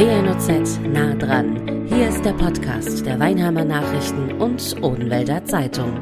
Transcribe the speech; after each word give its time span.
WNOZ 0.00 0.80
nah 0.94 1.14
dran. 1.14 1.86
Hier 1.86 2.08
ist 2.08 2.24
der 2.24 2.32
Podcast 2.32 3.04
der 3.04 3.20
Weinheimer 3.20 3.66
Nachrichten 3.66 4.32
und 4.40 4.82
Odenwälder 4.82 5.44
Zeitung. 5.44 6.00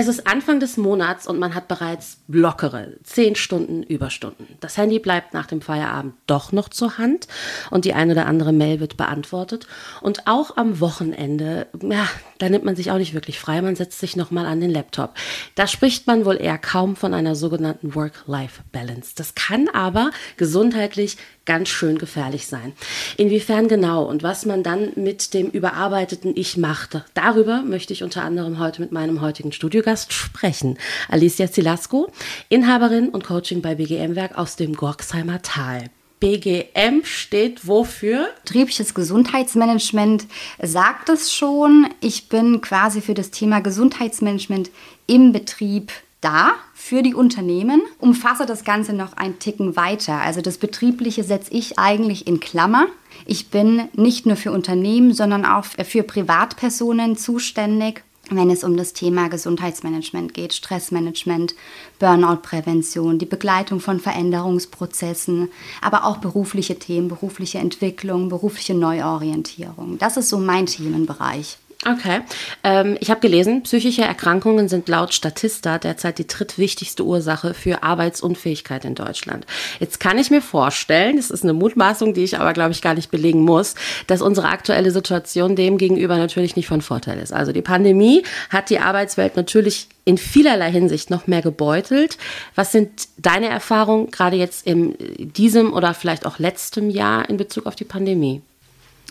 Es 0.00 0.06
ist 0.06 0.28
Anfang 0.28 0.60
des 0.60 0.76
Monats 0.76 1.26
und 1.26 1.40
man 1.40 1.56
hat 1.56 1.66
bereits 1.66 2.18
lockere 2.28 2.94
10 3.02 3.34
Stunden 3.34 3.82
Überstunden. 3.82 4.46
Das 4.60 4.76
Handy 4.76 5.00
bleibt 5.00 5.34
nach 5.34 5.46
dem 5.46 5.60
Feierabend 5.60 6.14
doch 6.26 6.52
noch 6.52 6.68
zur 6.68 6.98
Hand 6.98 7.26
und 7.70 7.84
die 7.84 7.94
eine 7.94 8.12
oder 8.12 8.26
andere 8.26 8.52
Mail 8.52 8.78
wird 8.78 8.96
beantwortet. 8.96 9.66
Und 10.00 10.28
auch 10.28 10.56
am 10.56 10.78
Wochenende, 10.78 11.66
ja, 11.82 12.08
da 12.38 12.48
nimmt 12.48 12.64
man 12.64 12.76
sich 12.76 12.92
auch 12.92 12.98
nicht 12.98 13.12
wirklich 13.12 13.40
frei, 13.40 13.60
man 13.60 13.74
setzt 13.74 13.98
sich 13.98 14.14
nochmal 14.14 14.46
an 14.46 14.60
den 14.60 14.70
Laptop. 14.70 15.14
Da 15.56 15.66
spricht 15.66 16.06
man 16.06 16.24
wohl 16.24 16.40
eher 16.40 16.58
kaum 16.58 16.94
von 16.94 17.12
einer 17.12 17.34
sogenannten 17.34 17.96
Work-Life-Balance. 17.96 19.14
Das 19.16 19.34
kann 19.34 19.68
aber 19.68 20.12
gesundheitlich 20.36 21.16
ganz 21.48 21.70
schön 21.70 21.96
gefährlich 21.98 22.46
sein. 22.46 22.74
Inwiefern 23.16 23.68
genau 23.68 24.04
und 24.04 24.22
was 24.22 24.44
man 24.44 24.62
dann 24.62 24.90
mit 24.96 25.32
dem 25.32 25.48
überarbeiteten 25.48 26.36
Ich 26.36 26.58
macht, 26.58 27.02
darüber 27.14 27.62
möchte 27.62 27.94
ich 27.94 28.02
unter 28.04 28.22
anderem 28.22 28.58
heute 28.58 28.82
mit 28.82 28.92
meinem 28.92 29.22
heutigen 29.22 29.50
Studiogast 29.50 30.12
sprechen. 30.12 30.78
Alicia 31.08 31.50
Zilasko, 31.50 32.12
Inhaberin 32.50 33.08
und 33.08 33.24
Coaching 33.24 33.62
bei 33.62 33.76
BGM 33.76 34.14
Werk 34.14 34.36
aus 34.36 34.56
dem 34.56 34.74
Gorksheimer 34.74 35.40
Tal. 35.40 35.86
BGM 36.20 37.04
steht 37.04 37.66
wofür? 37.66 38.28
Betriebliches 38.44 38.92
Gesundheitsmanagement 38.92 40.26
sagt 40.60 41.08
es 41.08 41.32
schon. 41.32 41.88
Ich 42.00 42.28
bin 42.28 42.60
quasi 42.60 43.00
für 43.00 43.14
das 43.14 43.30
Thema 43.30 43.60
Gesundheitsmanagement 43.60 44.70
im 45.06 45.32
Betrieb 45.32 45.92
da 46.20 46.52
für 46.74 47.02
die 47.02 47.14
Unternehmen, 47.14 47.82
umfasse 47.98 48.46
das 48.46 48.64
Ganze 48.64 48.92
noch 48.92 49.12
ein 49.14 49.38
Ticken 49.38 49.76
weiter. 49.76 50.20
Also 50.20 50.40
das 50.40 50.58
Betriebliche 50.58 51.24
setze 51.24 51.52
ich 51.52 51.78
eigentlich 51.78 52.26
in 52.26 52.40
Klammer. 52.40 52.86
Ich 53.26 53.50
bin 53.50 53.88
nicht 53.94 54.26
nur 54.26 54.36
für 54.36 54.52
Unternehmen, 54.52 55.12
sondern 55.12 55.44
auch 55.44 55.64
für 55.64 56.02
Privatpersonen 56.02 57.16
zuständig, 57.16 58.02
wenn 58.30 58.50
es 58.50 58.64
um 58.64 58.76
das 58.76 58.92
Thema 58.92 59.28
Gesundheitsmanagement 59.28 60.34
geht, 60.34 60.52
Stressmanagement, 60.52 61.54
Burnout-Prävention, 61.98 63.18
die 63.18 63.26
Begleitung 63.26 63.80
von 63.80 64.00
Veränderungsprozessen, 64.00 65.48
aber 65.80 66.04
auch 66.04 66.18
berufliche 66.18 66.78
Themen, 66.78 67.08
berufliche 67.08 67.58
Entwicklung, 67.58 68.28
berufliche 68.28 68.74
Neuorientierung. 68.74 69.98
Das 69.98 70.16
ist 70.16 70.28
so 70.28 70.38
mein 70.38 70.66
Themenbereich. 70.66 71.58
Okay. 71.86 72.22
Ähm, 72.64 72.96
ich 72.98 73.08
habe 73.08 73.20
gelesen, 73.20 73.62
psychische 73.62 74.02
Erkrankungen 74.02 74.68
sind 74.68 74.88
laut 74.88 75.14
Statista 75.14 75.78
derzeit 75.78 76.18
die 76.18 76.26
drittwichtigste 76.26 77.04
Ursache 77.04 77.54
für 77.54 77.84
Arbeitsunfähigkeit 77.84 78.84
in 78.84 78.96
Deutschland. 78.96 79.46
Jetzt 79.78 80.00
kann 80.00 80.18
ich 80.18 80.30
mir 80.30 80.42
vorstellen, 80.42 81.16
das 81.16 81.30
ist 81.30 81.44
eine 81.44 81.52
Mutmaßung, 81.52 82.14
die 82.14 82.24
ich 82.24 82.36
aber, 82.40 82.52
glaube 82.52 82.72
ich, 82.72 82.82
gar 82.82 82.94
nicht 82.94 83.12
belegen 83.12 83.42
muss, 83.42 83.76
dass 84.08 84.22
unsere 84.22 84.48
aktuelle 84.48 84.90
Situation 84.90 85.54
dem 85.54 85.78
gegenüber 85.78 86.16
natürlich 86.16 86.56
nicht 86.56 86.66
von 86.66 86.82
Vorteil 86.82 87.20
ist. 87.20 87.32
Also 87.32 87.52
die 87.52 87.62
Pandemie 87.62 88.24
hat 88.50 88.70
die 88.70 88.80
Arbeitswelt 88.80 89.36
natürlich 89.36 89.86
in 90.04 90.18
vielerlei 90.18 90.72
Hinsicht 90.72 91.10
noch 91.10 91.28
mehr 91.28 91.42
gebeutelt. 91.42 92.18
Was 92.56 92.72
sind 92.72 92.90
deine 93.18 93.50
Erfahrungen 93.50 94.10
gerade 94.10 94.36
jetzt 94.36 94.66
in 94.66 94.96
diesem 95.18 95.72
oder 95.72 95.94
vielleicht 95.94 96.26
auch 96.26 96.40
letztem 96.40 96.90
Jahr 96.90 97.28
in 97.28 97.36
Bezug 97.36 97.66
auf 97.66 97.76
die 97.76 97.84
Pandemie? 97.84 98.42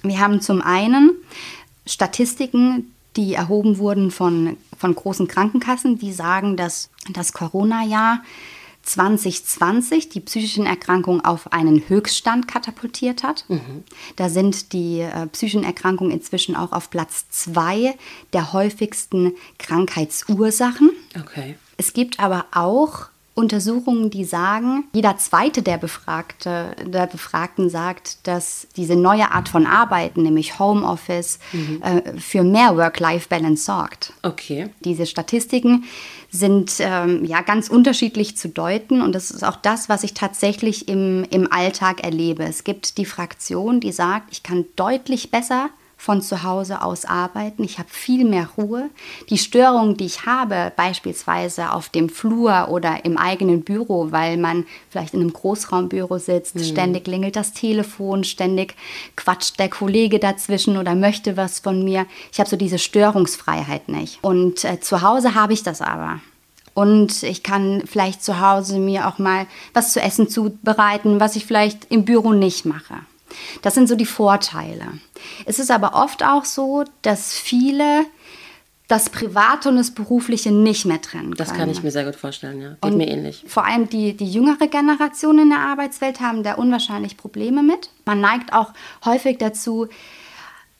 Wir 0.04 0.20
haben 0.20 0.42
zum 0.42 0.62
einen 0.62 1.12
Statistiken, 1.88 2.94
die 3.16 3.34
erhoben 3.34 3.80
wurden 3.80 4.12
von, 4.12 4.58
von 4.78 4.94
großen 4.94 5.28
Krankenkassen, 5.28 5.98
die 5.98 6.14
sagen, 6.14 6.56
dass 6.56 6.90
das 7.12 7.34
Corona-Jahr 7.34 8.22
2020 8.84 10.10
die 10.10 10.22
psychischen 10.22 10.66
Erkrankungen 10.66 11.24
auf 11.24 11.52
einen 11.52 11.90
Höchststand 11.90 12.48
katapultiert 12.48 13.24
hat. 13.24 13.44
Mhm. 13.50 13.84
Da 14.16 14.30
sind 14.30 14.72
die 14.72 15.02
äh, 15.02 15.28
psychischen 15.28 15.64
Erkrankungen 15.64 16.12
inzwischen 16.12 16.56
auch 16.56 16.72
auf 16.72 16.90
Platz 16.90 17.26
zwei 17.30 17.96
der 18.34 18.54
häufigsten 18.54 19.34
Krankheitsursachen. 19.60 20.92
Okay. 21.20 21.56
Es 21.76 21.94
gibt 21.94 22.20
aber 22.20 22.46
auch 22.54 23.08
Untersuchungen, 23.38 24.10
die 24.10 24.26
sagen, 24.26 24.86
jeder 24.94 25.18
zweite 25.18 25.62
der, 25.62 25.78
Befragte, 25.78 26.76
der 26.84 27.06
Befragten 27.06 27.70
sagt, 27.70 28.26
dass 28.26 28.68
diese 28.76 28.96
neue 28.96 29.32
Art 29.32 29.48
von 29.48 29.68
Arbeiten, 29.68 30.24
nämlich 30.24 30.58
Homeoffice, 30.58 31.38
mhm. 31.54 31.82
äh, 31.84 32.20
für 32.20 32.44
mehr 32.44 32.76
Work-Life-Balance 32.76 33.64
sorgt. 33.64 34.14
Okay. 34.24 34.70
Diese 34.84 35.06
Statistiken 35.06 35.84
sind 36.32 36.78
ähm, 36.80 37.26
ja 37.26 37.42
ganz 37.42 37.70
unterschiedlich 37.70 38.36
zu 38.38 38.50
deuten 38.50 39.02
und 39.02 39.14
das 39.14 39.30
ist 39.30 39.44
auch 39.44 39.58
das, 39.58 39.88
was 39.88 40.04
ich 40.04 40.16
tatsächlich 40.16 40.88
im, 40.88 41.24
im 41.30 41.52
Alltag 41.52 42.04
erlebe. 42.04 42.44
Es 42.44 42.64
gibt 42.64 42.98
die 42.98 43.06
Fraktion, 43.06 43.80
die 43.80 43.92
sagt, 43.92 44.30
ich 44.32 44.42
kann 44.42 44.66
deutlich 44.76 45.30
besser 45.30 45.70
von 45.98 46.22
zu 46.22 46.44
Hause 46.44 46.82
aus 46.84 47.06
arbeiten. 47.06 47.64
Ich 47.64 47.80
habe 47.80 47.90
viel 47.90 48.24
mehr 48.24 48.48
Ruhe. 48.56 48.90
Die 49.30 49.38
Störungen, 49.38 49.98
die 49.98 50.06
ich 50.06 50.26
habe, 50.26 50.72
beispielsweise 50.76 51.72
auf 51.72 51.90
dem 51.90 52.08
Flur 52.08 52.68
oder 52.70 53.04
im 53.04 53.18
eigenen 53.18 53.64
Büro, 53.64 54.12
weil 54.12 54.38
man 54.38 54.66
vielleicht 54.90 55.16
in 55.16 55.22
einem 55.22 55.34
Großraumbüro 55.34 56.20
sitzt, 56.20 56.56
mhm. 56.56 56.64
ständig 56.64 57.06
klingelt 57.06 57.36
das 57.36 57.52
Telefon, 57.52 58.24
ständig 58.24 58.76
quatscht 59.16 59.60
der 59.60 59.70
Kollege 59.70 60.20
dazwischen 60.20 60.78
oder 60.78 60.94
möchte 60.94 61.36
was 61.36 61.60
von 61.60 61.84
mir. 61.84 62.06
Ich 62.32 62.40
habe 62.40 62.50
so 62.50 62.56
diese 62.56 62.78
Störungsfreiheit 62.78 63.90
nicht. 63.90 64.20
Und 64.22 64.64
äh, 64.64 64.80
zu 64.80 65.02
Hause 65.02 65.34
habe 65.34 65.54
ich 65.54 65.64
das 65.64 65.82
aber. 65.82 66.22
Und 66.76 67.24
ich 67.24 67.42
kann 67.42 67.82
vielleicht 67.88 68.24
zu 68.24 68.40
Hause 68.40 68.78
mir 68.78 69.08
auch 69.08 69.18
mal 69.18 69.48
was 69.74 69.94
zu 69.94 70.00
essen 70.00 70.30
zubereiten, 70.30 71.20
was 71.20 71.36
ich 71.36 71.48
vielleicht 71.48 71.92
im 71.92 72.06
Büro 72.06 72.34
nicht 72.34 72.66
mache. 72.66 73.00
Das 73.62 73.76
sind 73.76 73.88
so 73.88 73.96
die 73.96 74.06
Vorteile. 74.06 74.86
Es 75.46 75.60
ist 75.60 75.72
aber 75.72 75.96
oft 75.96 76.24
auch 76.24 76.46
so, 76.46 76.84
dass 77.02 77.34
viele 77.34 78.06
das 78.88 79.10
Private 79.10 79.70
und 79.70 79.76
das 79.76 79.92
Berufliche 79.92 80.52
nicht 80.52 80.86
mehr 80.86 81.02
trennen 81.02 81.36
können. 81.36 81.36
Das 81.36 81.54
kann 81.54 81.70
ich 81.70 81.84
mir 81.84 81.92
sehr 81.92 82.06
gut 82.06 82.16
vorstellen, 82.16 82.62
ja. 82.62 82.70
Geht 82.70 82.84
und 82.84 82.98
mir 82.98 83.08
ähnlich. 83.08 83.44
Vor 83.48 83.66
allem 83.66 83.90
die, 83.90 84.16
die 84.16 84.32
jüngere 84.32 84.68
Generation 84.68 85.40
in 85.40 85.50
der 85.50 85.60
Arbeitswelt 85.60 86.22
haben 86.22 86.44
da 86.44 86.54
unwahrscheinlich 86.54 87.18
Probleme 87.18 87.64
mit. 87.64 87.90
Man 88.06 88.22
neigt 88.22 88.54
auch 88.54 88.72
häufig 89.04 89.40
dazu, 89.40 89.88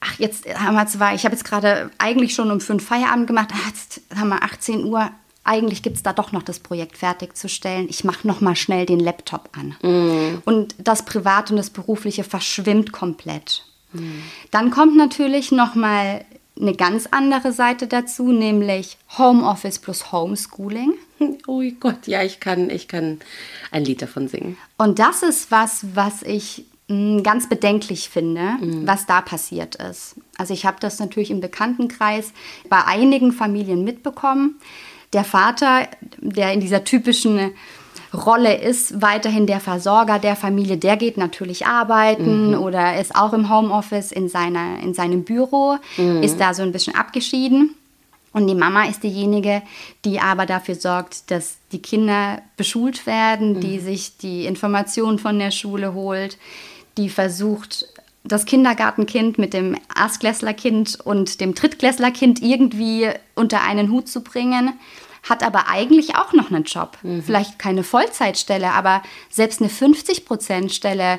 ach, 0.00 0.18
jetzt 0.18 0.46
haben 0.54 0.74
wir 0.74 0.86
zwei, 0.86 1.14
ich 1.14 1.24
habe 1.24 1.34
jetzt 1.34 1.44
gerade 1.44 1.90
eigentlich 1.98 2.34
schon 2.34 2.50
um 2.50 2.60
fünf 2.60 2.86
Feierabend 2.86 3.26
gemacht, 3.26 3.50
ach, 3.52 3.66
jetzt 3.66 4.00
haben 4.16 4.28
wir 4.30 4.42
18 4.42 4.84
Uhr, 4.84 5.10
eigentlich 5.48 5.82
gibt 5.82 5.96
es 5.96 6.02
da 6.02 6.12
doch 6.12 6.30
noch 6.32 6.42
das 6.42 6.60
Projekt 6.60 6.98
fertigzustellen. 6.98 7.88
Ich 7.88 8.04
mache 8.04 8.26
noch 8.28 8.40
mal 8.40 8.54
schnell 8.54 8.84
den 8.84 9.00
Laptop 9.00 9.48
an. 9.56 9.76
Mm. 9.82 10.42
Und 10.44 10.74
das 10.78 11.04
Private 11.04 11.54
und 11.54 11.56
das 11.56 11.70
Berufliche 11.70 12.22
verschwimmt 12.22 12.92
komplett. 12.92 13.64
Mm. 13.94 14.20
Dann 14.50 14.70
kommt 14.70 14.96
natürlich 14.96 15.50
noch 15.50 15.74
mal 15.74 16.24
eine 16.60 16.74
ganz 16.74 17.06
andere 17.10 17.52
Seite 17.52 17.86
dazu, 17.86 18.30
nämlich 18.30 18.98
Homeoffice 19.16 19.78
plus 19.78 20.12
Homeschooling. 20.12 20.92
Oh 21.48 21.62
Gott, 21.80 22.06
ja, 22.06 22.22
ich 22.22 22.38
kann, 22.38 22.70
ich 22.70 22.86
kann 22.86 23.18
ein 23.72 23.84
Lied 23.84 24.02
davon 24.02 24.28
singen. 24.28 24.56
Und 24.76 25.00
das 25.00 25.24
ist 25.24 25.50
was, 25.50 25.84
was 25.94 26.22
ich 26.22 26.64
mm, 26.86 27.24
ganz 27.24 27.48
bedenklich 27.48 28.08
finde, 28.08 28.52
mm. 28.60 28.86
was 28.86 29.06
da 29.06 29.20
passiert 29.20 29.74
ist. 29.74 30.14
Also 30.36 30.54
ich 30.54 30.64
habe 30.64 30.76
das 30.78 31.00
natürlich 31.00 31.32
im 31.32 31.40
Bekanntenkreis 31.40 32.32
bei 32.68 32.84
einigen 32.84 33.32
Familien 33.32 33.82
mitbekommen. 33.82 34.60
Der 35.12 35.24
Vater, 35.24 35.88
der 36.20 36.52
in 36.52 36.60
dieser 36.60 36.84
typischen 36.84 37.52
Rolle 38.14 38.56
ist, 38.56 39.02
weiterhin 39.02 39.46
der 39.46 39.60
Versorger 39.60 40.18
der 40.18 40.36
Familie, 40.36 40.78
der 40.78 40.96
geht 40.96 41.16
natürlich 41.16 41.66
arbeiten 41.66 42.48
mhm. 42.50 42.58
oder 42.58 42.98
ist 42.98 43.14
auch 43.14 43.32
im 43.32 43.50
Homeoffice 43.50 44.12
in, 44.12 44.28
seiner, 44.28 44.80
in 44.82 44.94
seinem 44.94 45.24
Büro, 45.24 45.76
mhm. 45.96 46.22
ist 46.22 46.40
da 46.40 46.54
so 46.54 46.62
ein 46.62 46.72
bisschen 46.72 46.94
abgeschieden. 46.94 47.74
Und 48.32 48.46
die 48.46 48.54
Mama 48.54 48.84
ist 48.84 49.02
diejenige, 49.02 49.62
die 50.04 50.20
aber 50.20 50.46
dafür 50.46 50.74
sorgt, 50.74 51.30
dass 51.30 51.56
die 51.72 51.80
Kinder 51.80 52.40
beschult 52.56 53.06
werden, 53.06 53.54
mhm. 53.54 53.60
die 53.60 53.78
sich 53.78 54.16
die 54.16 54.46
Informationen 54.46 55.18
von 55.18 55.38
der 55.38 55.50
Schule 55.50 55.94
holt, 55.94 56.38
die 56.96 57.08
versucht, 57.08 57.86
das 58.24 58.44
Kindergartenkind 58.44 59.38
mit 59.38 59.54
dem 59.54 59.76
Erstklässlerkind 59.96 61.00
und 61.00 61.40
dem 61.40 61.54
Drittklässlerkind 61.54 62.42
irgendwie 62.42 63.08
unter 63.34 63.62
einen 63.62 63.90
Hut 63.90 64.08
zu 64.08 64.22
bringen, 64.22 64.74
hat 65.28 65.42
aber 65.42 65.68
eigentlich 65.68 66.16
auch 66.16 66.32
noch 66.32 66.50
einen 66.50 66.64
Job. 66.64 66.98
Mhm. 67.02 67.22
Vielleicht 67.22 67.58
keine 67.58 67.82
Vollzeitstelle, 67.84 68.72
aber 68.72 69.02
selbst 69.30 69.60
eine 69.60 69.70
50-Prozent-Stelle 69.70 71.18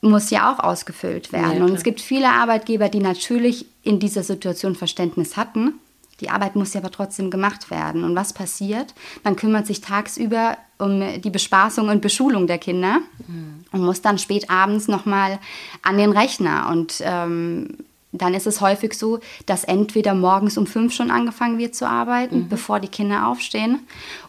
muss 0.00 0.30
ja 0.30 0.52
auch 0.52 0.58
ausgefüllt 0.58 1.32
werden. 1.32 1.58
Ja, 1.58 1.64
und 1.64 1.74
es 1.74 1.82
gibt 1.82 2.00
viele 2.00 2.28
Arbeitgeber, 2.28 2.88
die 2.88 3.00
natürlich 3.00 3.66
in 3.82 3.98
dieser 3.98 4.22
Situation 4.22 4.74
Verständnis 4.74 5.36
hatten. 5.36 5.80
Die 6.20 6.30
Arbeit 6.30 6.56
muss 6.56 6.74
ja 6.74 6.80
aber 6.80 6.90
trotzdem 6.90 7.30
gemacht 7.30 7.70
werden. 7.70 8.04
Und 8.04 8.14
was 8.14 8.32
passiert? 8.32 8.94
Man 9.22 9.36
kümmert 9.36 9.66
sich 9.66 9.80
tagsüber 9.80 10.56
um 10.78 11.02
die 11.20 11.30
Bespaßung 11.30 11.88
und 11.88 12.02
Beschulung 12.02 12.46
der 12.46 12.58
Kinder 12.58 13.00
mhm. 13.26 13.64
und 13.72 13.82
muss 13.82 14.02
dann 14.02 14.18
spät 14.18 14.50
abends 14.50 14.88
nochmal 14.88 15.38
an 15.82 15.98
den 15.98 16.12
Rechner. 16.12 16.68
Und 16.70 17.00
ähm, 17.02 17.78
dann 18.18 18.34
ist 18.34 18.46
es 18.46 18.60
häufig 18.60 18.94
so, 18.94 19.20
dass 19.46 19.64
entweder 19.64 20.14
morgens 20.14 20.56
um 20.56 20.66
fünf 20.66 20.94
schon 20.94 21.10
angefangen 21.10 21.58
wird 21.58 21.74
zu 21.74 21.88
arbeiten, 21.88 22.40
mhm. 22.40 22.48
bevor 22.48 22.80
die 22.80 22.88
Kinder 22.88 23.26
aufstehen, 23.26 23.80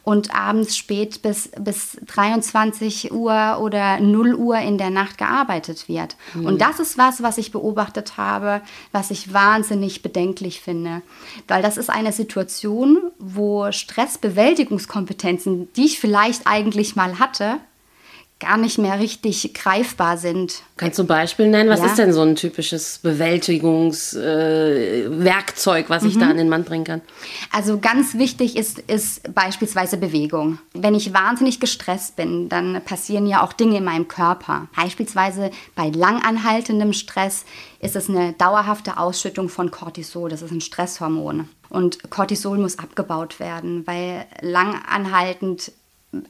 und 0.03 0.35
abends 0.35 0.77
spät 0.77 1.21
bis, 1.21 1.49
bis 1.59 1.97
23 2.05 3.11
Uhr 3.11 3.57
oder 3.59 3.99
0 3.99 4.35
Uhr 4.35 4.57
in 4.57 4.77
der 4.77 4.89
Nacht 4.89 5.17
gearbeitet 5.17 5.87
wird. 5.87 6.15
Mhm. 6.33 6.45
Und 6.45 6.61
das 6.61 6.79
ist 6.79 6.97
was, 6.97 7.23
was 7.23 7.37
ich 7.37 7.51
beobachtet 7.51 8.17
habe, 8.17 8.61
was 8.91 9.11
ich 9.11 9.33
wahnsinnig 9.33 10.01
bedenklich 10.01 10.61
finde. 10.61 11.01
Weil 11.47 11.61
das 11.61 11.77
ist 11.77 11.89
eine 11.89 12.11
Situation, 12.11 12.97
wo 13.19 13.71
Stressbewältigungskompetenzen, 13.71 15.71
die 15.73 15.85
ich 15.85 15.99
vielleicht 15.99 16.45
eigentlich 16.45 16.95
mal 16.95 17.19
hatte, 17.19 17.57
gar 18.45 18.57
nicht 18.57 18.77
mehr 18.77 18.99
richtig 18.99 19.55
greifbar 19.55 20.17
sind. 20.17 20.61
Kannst 20.77 20.99
du 20.99 21.03
ein 21.03 21.07
Beispiel 21.07 21.47
nennen? 21.47 21.69
Was 21.69 21.79
ja. 21.79 21.85
ist 21.87 21.97
denn 21.97 22.13
so 22.13 22.21
ein 22.21 22.35
typisches 22.35 22.99
Bewältigungswerkzeug, 22.99 25.85
äh, 25.85 25.89
was 25.89 26.03
mhm. 26.03 26.09
ich 26.09 26.19
da 26.19 26.29
an 26.29 26.37
den 26.37 26.47
Mann 26.47 26.63
bringen 26.63 26.83
kann? 26.83 27.01
Also 27.51 27.79
ganz 27.79 28.13
wichtig 28.13 28.55
ist, 28.55 28.77
ist 28.79 29.33
beispielsweise 29.33 29.97
Bewegung. 29.97 30.59
Wenn 30.73 30.93
ich 30.93 31.11
wahnsinnig 31.13 31.59
gestresst 31.59 32.17
bin, 32.17 32.49
dann 32.49 32.83
passieren 32.85 33.25
ja 33.25 33.43
auch 33.43 33.53
Dinge 33.53 33.77
in 33.77 33.83
meinem 33.83 34.07
Körper. 34.07 34.67
Beispielsweise 34.75 35.49
bei 35.75 35.89
langanhaltendem 35.89 36.93
Stress 36.93 37.45
ist 37.79 37.95
es 37.95 38.09
eine 38.09 38.33
dauerhafte 38.33 38.97
Ausschüttung 38.97 39.49
von 39.49 39.71
Cortisol. 39.71 40.29
Das 40.29 40.43
ist 40.43 40.51
ein 40.51 40.61
Stresshormon. 40.61 41.49
Und 41.69 42.11
Cortisol 42.11 42.59
muss 42.59 42.77
abgebaut 42.77 43.39
werden, 43.39 43.87
weil 43.87 44.27
langanhaltend 44.41 45.71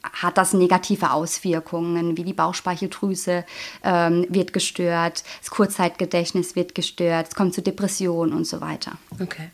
hat 0.03 0.37
das 0.37 0.53
negative 0.53 1.11
Auswirkungen, 1.11 2.17
wie 2.17 2.23
die 2.23 2.33
Bauchspeicheldrüse 2.33 3.45
ähm, 3.83 4.25
wird 4.29 4.53
gestört, 4.53 5.23
das 5.39 5.49
Kurzzeitgedächtnis 5.49 6.55
wird 6.55 6.75
gestört, 6.75 7.27
es 7.29 7.35
kommt 7.35 7.53
zu 7.53 7.61
Depressionen 7.61 8.33
und 8.33 8.45
so 8.45 8.61
weiter. 8.61 8.93
Okay. 9.21 9.49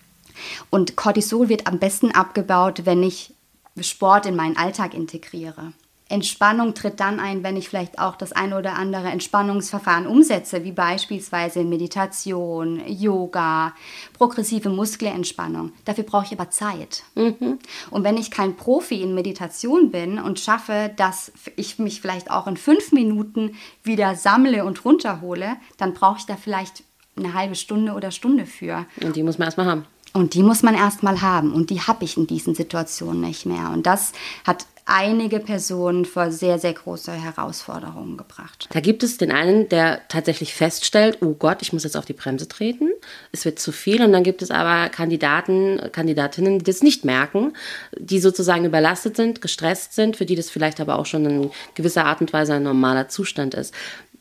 Und 0.69 0.95
Cortisol 0.95 1.49
wird 1.49 1.67
am 1.67 1.79
besten 1.79 2.11
abgebaut, 2.11 2.85
wenn 2.85 3.03
ich 3.03 3.33
Sport 3.79 4.25
in 4.25 4.35
meinen 4.35 4.57
Alltag 4.57 4.93
integriere. 4.93 5.73
Entspannung 6.11 6.73
tritt 6.73 6.99
dann 6.99 7.19
ein, 7.19 7.43
wenn 7.43 7.55
ich 7.55 7.69
vielleicht 7.69 7.97
auch 7.97 8.15
das 8.15 8.31
eine 8.31 8.57
oder 8.57 8.75
andere 8.75 9.07
Entspannungsverfahren 9.07 10.05
umsetze, 10.05 10.63
wie 10.63 10.71
beispielsweise 10.71 11.63
Meditation, 11.63 12.81
Yoga, 12.85 13.73
progressive 14.13 14.69
Muskelentspannung. 14.69 15.71
Dafür 15.85 16.03
brauche 16.03 16.25
ich 16.25 16.33
aber 16.33 16.49
Zeit. 16.49 17.03
Mhm. 17.15 17.59
Und 17.89 18.03
wenn 18.03 18.17
ich 18.17 18.29
kein 18.29 18.55
Profi 18.55 19.01
in 19.01 19.15
Meditation 19.15 19.91
bin 19.91 20.19
und 20.19 20.39
schaffe, 20.39 20.91
dass 20.95 21.31
ich 21.55 21.79
mich 21.79 22.01
vielleicht 22.01 22.29
auch 22.29 22.47
in 22.47 22.57
fünf 22.57 22.91
Minuten 22.91 23.55
wieder 23.83 24.15
sammle 24.15 24.65
und 24.65 24.83
runterhole, 24.85 25.57
dann 25.77 25.93
brauche 25.93 26.19
ich 26.19 26.25
da 26.25 26.35
vielleicht 26.35 26.83
eine 27.15 27.33
halbe 27.33 27.55
Stunde 27.55 27.93
oder 27.93 28.11
Stunde 28.11 28.45
für. 28.45 28.85
Und 29.01 29.15
die 29.15 29.23
muss 29.23 29.37
man 29.37 29.47
erstmal 29.47 29.67
haben. 29.67 29.85
Und 30.13 30.33
die 30.33 30.43
muss 30.43 30.61
man 30.61 30.75
erstmal 30.75 31.21
haben. 31.21 31.53
Und 31.53 31.69
die 31.69 31.81
habe 31.81 32.03
ich 32.03 32.17
in 32.17 32.27
diesen 32.27 32.53
Situationen 32.53 33.21
nicht 33.21 33.45
mehr. 33.45 33.69
Und 33.69 33.85
das 33.85 34.11
hat 34.45 34.65
einige 34.85 35.39
Personen 35.39 36.05
vor 36.05 36.31
sehr, 36.31 36.59
sehr 36.59 36.73
große 36.73 37.11
Herausforderungen 37.11 38.17
gebracht. 38.17 38.67
Da 38.71 38.79
gibt 38.79 39.03
es 39.03 39.17
den 39.17 39.31
einen, 39.31 39.69
der 39.69 40.01
tatsächlich 40.07 40.53
feststellt, 40.53 41.19
oh 41.21 41.33
Gott, 41.33 41.61
ich 41.61 41.73
muss 41.73 41.83
jetzt 41.83 41.97
auf 41.97 42.05
die 42.05 42.13
Bremse 42.13 42.47
treten, 42.47 42.89
es 43.31 43.45
wird 43.45 43.59
zu 43.59 43.71
viel. 43.71 44.03
Und 44.03 44.11
dann 44.11 44.23
gibt 44.23 44.41
es 44.41 44.51
aber 44.51 44.89
Kandidaten, 44.89 45.79
Kandidatinnen, 45.91 46.59
die 46.59 46.65
das 46.65 46.81
nicht 46.81 47.05
merken, 47.05 47.53
die 47.97 48.19
sozusagen 48.19 48.65
überlastet 48.65 49.15
sind, 49.15 49.41
gestresst 49.41 49.93
sind, 49.93 50.17
für 50.17 50.25
die 50.25 50.35
das 50.35 50.49
vielleicht 50.49 50.79
aber 50.79 50.97
auch 50.97 51.05
schon 51.05 51.25
in 51.25 51.51
gewisser 51.75 52.05
Art 52.05 52.21
und 52.21 52.33
Weise 52.33 52.53
ein 52.53 52.63
normaler 52.63 53.07
Zustand 53.09 53.53
ist. 53.53 53.73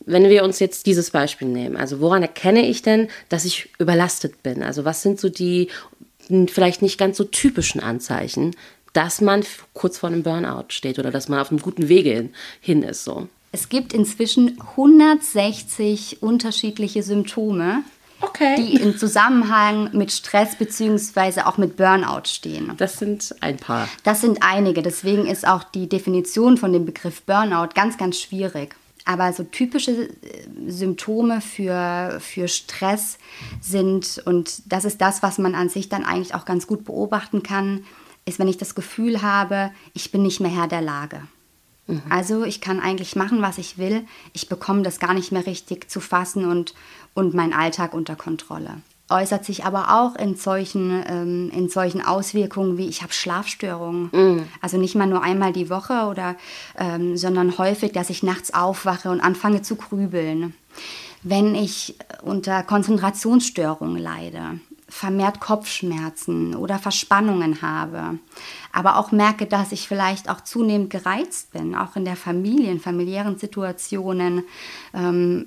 Wenn 0.06 0.28
wir 0.28 0.44
uns 0.44 0.58
jetzt 0.58 0.86
dieses 0.86 1.10
Beispiel 1.10 1.48
nehmen, 1.48 1.76
also 1.76 2.00
woran 2.00 2.22
erkenne 2.22 2.66
ich 2.66 2.82
denn, 2.82 3.08
dass 3.28 3.44
ich 3.44 3.68
überlastet 3.78 4.42
bin? 4.42 4.62
Also 4.62 4.84
was 4.84 5.02
sind 5.02 5.20
so 5.20 5.28
die 5.28 5.68
vielleicht 6.48 6.80
nicht 6.80 6.98
ganz 6.98 7.16
so 7.16 7.24
typischen 7.24 7.80
Anzeichen, 7.80 8.54
dass 8.92 9.20
man 9.20 9.44
kurz 9.72 9.98
vor 9.98 10.08
einem 10.08 10.22
Burnout 10.22 10.66
steht 10.68 10.98
oder 10.98 11.10
dass 11.10 11.28
man 11.28 11.38
auf 11.38 11.50
einem 11.50 11.60
guten 11.60 11.88
Wege 11.88 12.30
hin 12.60 12.82
ist. 12.82 13.04
So. 13.04 13.28
Es 13.52 13.68
gibt 13.68 13.92
inzwischen 13.92 14.60
160 14.60 16.22
unterschiedliche 16.22 17.02
Symptome, 17.02 17.82
okay. 18.20 18.54
die 18.56 18.76
im 18.76 18.96
Zusammenhang 18.96 19.90
mit 19.92 20.12
Stress 20.12 20.56
bzw. 20.56 21.42
auch 21.42 21.58
mit 21.58 21.76
Burnout 21.76 22.26
stehen. 22.26 22.72
Das 22.76 22.98
sind 22.98 23.34
ein 23.40 23.56
paar. 23.56 23.88
Das 24.04 24.20
sind 24.20 24.38
einige. 24.42 24.82
Deswegen 24.82 25.26
ist 25.26 25.46
auch 25.46 25.64
die 25.64 25.88
Definition 25.88 26.56
von 26.56 26.72
dem 26.72 26.84
Begriff 26.84 27.22
Burnout 27.22 27.70
ganz, 27.74 27.98
ganz 27.98 28.20
schwierig. 28.20 28.76
Aber 29.04 29.32
so 29.32 29.42
typische 29.42 29.92
äh, 29.92 30.10
Symptome 30.68 31.40
für, 31.40 32.18
für 32.20 32.46
Stress 32.48 33.18
sind, 33.60 34.22
und 34.24 34.62
das 34.66 34.84
ist 34.84 35.00
das, 35.00 35.22
was 35.22 35.38
man 35.38 35.54
an 35.54 35.68
sich 35.68 35.88
dann 35.88 36.04
eigentlich 36.04 36.34
auch 36.34 36.44
ganz 36.44 36.66
gut 36.66 36.84
beobachten 36.84 37.42
kann, 37.42 37.84
ist, 38.24 38.38
wenn 38.38 38.48
ich 38.48 38.58
das 38.58 38.74
Gefühl 38.74 39.22
habe, 39.22 39.70
ich 39.94 40.12
bin 40.12 40.22
nicht 40.22 40.40
mehr 40.40 40.50
Herr 40.50 40.68
der 40.68 40.82
Lage. 40.82 41.22
Mhm. 41.86 42.02
Also 42.08 42.44
ich 42.44 42.60
kann 42.60 42.80
eigentlich 42.80 43.16
machen, 43.16 43.42
was 43.42 43.58
ich 43.58 43.78
will. 43.78 44.06
Ich 44.32 44.48
bekomme 44.48 44.82
das 44.82 44.98
gar 44.98 45.14
nicht 45.14 45.32
mehr 45.32 45.46
richtig 45.46 45.90
zu 45.90 46.00
fassen 46.00 46.44
und, 46.44 46.74
und 47.14 47.34
meinen 47.34 47.52
Alltag 47.52 47.94
unter 47.94 48.16
Kontrolle. 48.16 48.76
Äußert 49.08 49.44
sich 49.44 49.64
aber 49.64 50.00
auch 50.00 50.14
in 50.14 50.36
solchen, 50.36 51.02
ähm, 51.08 51.50
in 51.52 51.68
solchen 51.68 52.00
Auswirkungen 52.00 52.78
wie 52.78 52.88
ich 52.88 53.02
habe 53.02 53.12
Schlafstörungen. 53.12 54.10
Mhm. 54.12 54.42
Also 54.60 54.78
nicht 54.78 54.94
mal 54.94 55.08
nur 55.08 55.22
einmal 55.22 55.52
die 55.52 55.68
Woche, 55.68 56.06
oder, 56.06 56.36
ähm, 56.78 57.16
sondern 57.16 57.58
häufig, 57.58 57.90
dass 57.90 58.08
ich 58.08 58.22
nachts 58.22 58.54
aufwache 58.54 59.10
und 59.10 59.20
anfange 59.20 59.62
zu 59.62 59.74
grübeln. 59.74 60.54
Wenn 61.24 61.56
ich 61.56 61.96
unter 62.22 62.62
Konzentrationsstörungen 62.62 63.98
leide, 63.98 64.60
vermehrt 64.90 65.40
Kopfschmerzen 65.40 66.54
oder 66.54 66.78
Verspannungen 66.78 67.62
habe, 67.62 68.18
aber 68.72 68.98
auch 68.98 69.12
merke, 69.12 69.46
dass 69.46 69.72
ich 69.72 69.88
vielleicht 69.88 70.28
auch 70.28 70.42
zunehmend 70.42 70.90
gereizt 70.90 71.52
bin, 71.52 71.74
auch 71.74 71.96
in 71.96 72.04
der 72.04 72.16
Familie, 72.16 72.70
in 72.70 72.80
familiären 72.80 73.38
Situationen. 73.38 74.44
Ähm, 74.92 75.46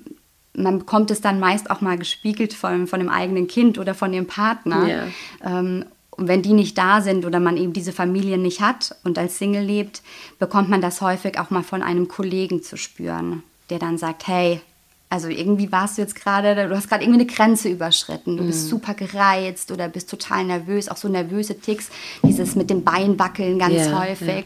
man 0.56 0.78
bekommt 0.80 1.10
es 1.10 1.20
dann 1.20 1.40
meist 1.40 1.70
auch 1.70 1.80
mal 1.80 1.98
gespiegelt 1.98 2.54
von, 2.54 2.86
von 2.86 3.00
dem 3.00 3.08
eigenen 3.08 3.46
Kind 3.46 3.78
oder 3.78 3.94
von 3.94 4.12
dem 4.12 4.26
Partner. 4.26 4.86
Yeah. 4.86 5.06
Ähm, 5.42 5.84
und 6.10 6.28
wenn 6.28 6.42
die 6.42 6.52
nicht 6.52 6.78
da 6.78 7.00
sind 7.00 7.26
oder 7.26 7.40
man 7.40 7.56
eben 7.56 7.72
diese 7.72 7.92
Familie 7.92 8.38
nicht 8.38 8.60
hat 8.60 8.96
und 9.02 9.18
als 9.18 9.38
Single 9.38 9.64
lebt, 9.64 10.02
bekommt 10.38 10.68
man 10.70 10.80
das 10.80 11.00
häufig 11.00 11.40
auch 11.40 11.50
mal 11.50 11.64
von 11.64 11.82
einem 11.82 12.06
Kollegen 12.08 12.62
zu 12.62 12.76
spüren, 12.76 13.42
der 13.68 13.80
dann 13.80 13.98
sagt, 13.98 14.28
hey, 14.28 14.60
also 15.14 15.28
irgendwie 15.28 15.70
warst 15.70 15.96
du 15.96 16.02
jetzt 16.02 16.16
gerade, 16.16 16.68
du 16.68 16.74
hast 16.74 16.88
gerade 16.88 17.04
irgendwie 17.04 17.20
eine 17.20 17.30
Grenze 17.30 17.68
überschritten. 17.68 18.36
Du 18.36 18.42
mhm. 18.42 18.48
bist 18.48 18.68
super 18.68 18.94
gereizt 18.94 19.70
oder 19.70 19.88
bist 19.88 20.10
total 20.10 20.44
nervös, 20.44 20.88
auch 20.88 20.96
so 20.96 21.08
nervöse 21.08 21.56
Ticks, 21.60 21.88
dieses 22.24 22.56
mit 22.56 22.68
dem 22.68 22.82
Bein 22.82 23.16
wackeln 23.16 23.60
ganz 23.60 23.74
yeah, 23.74 24.00
häufig. 24.00 24.26
Yeah. 24.26 24.42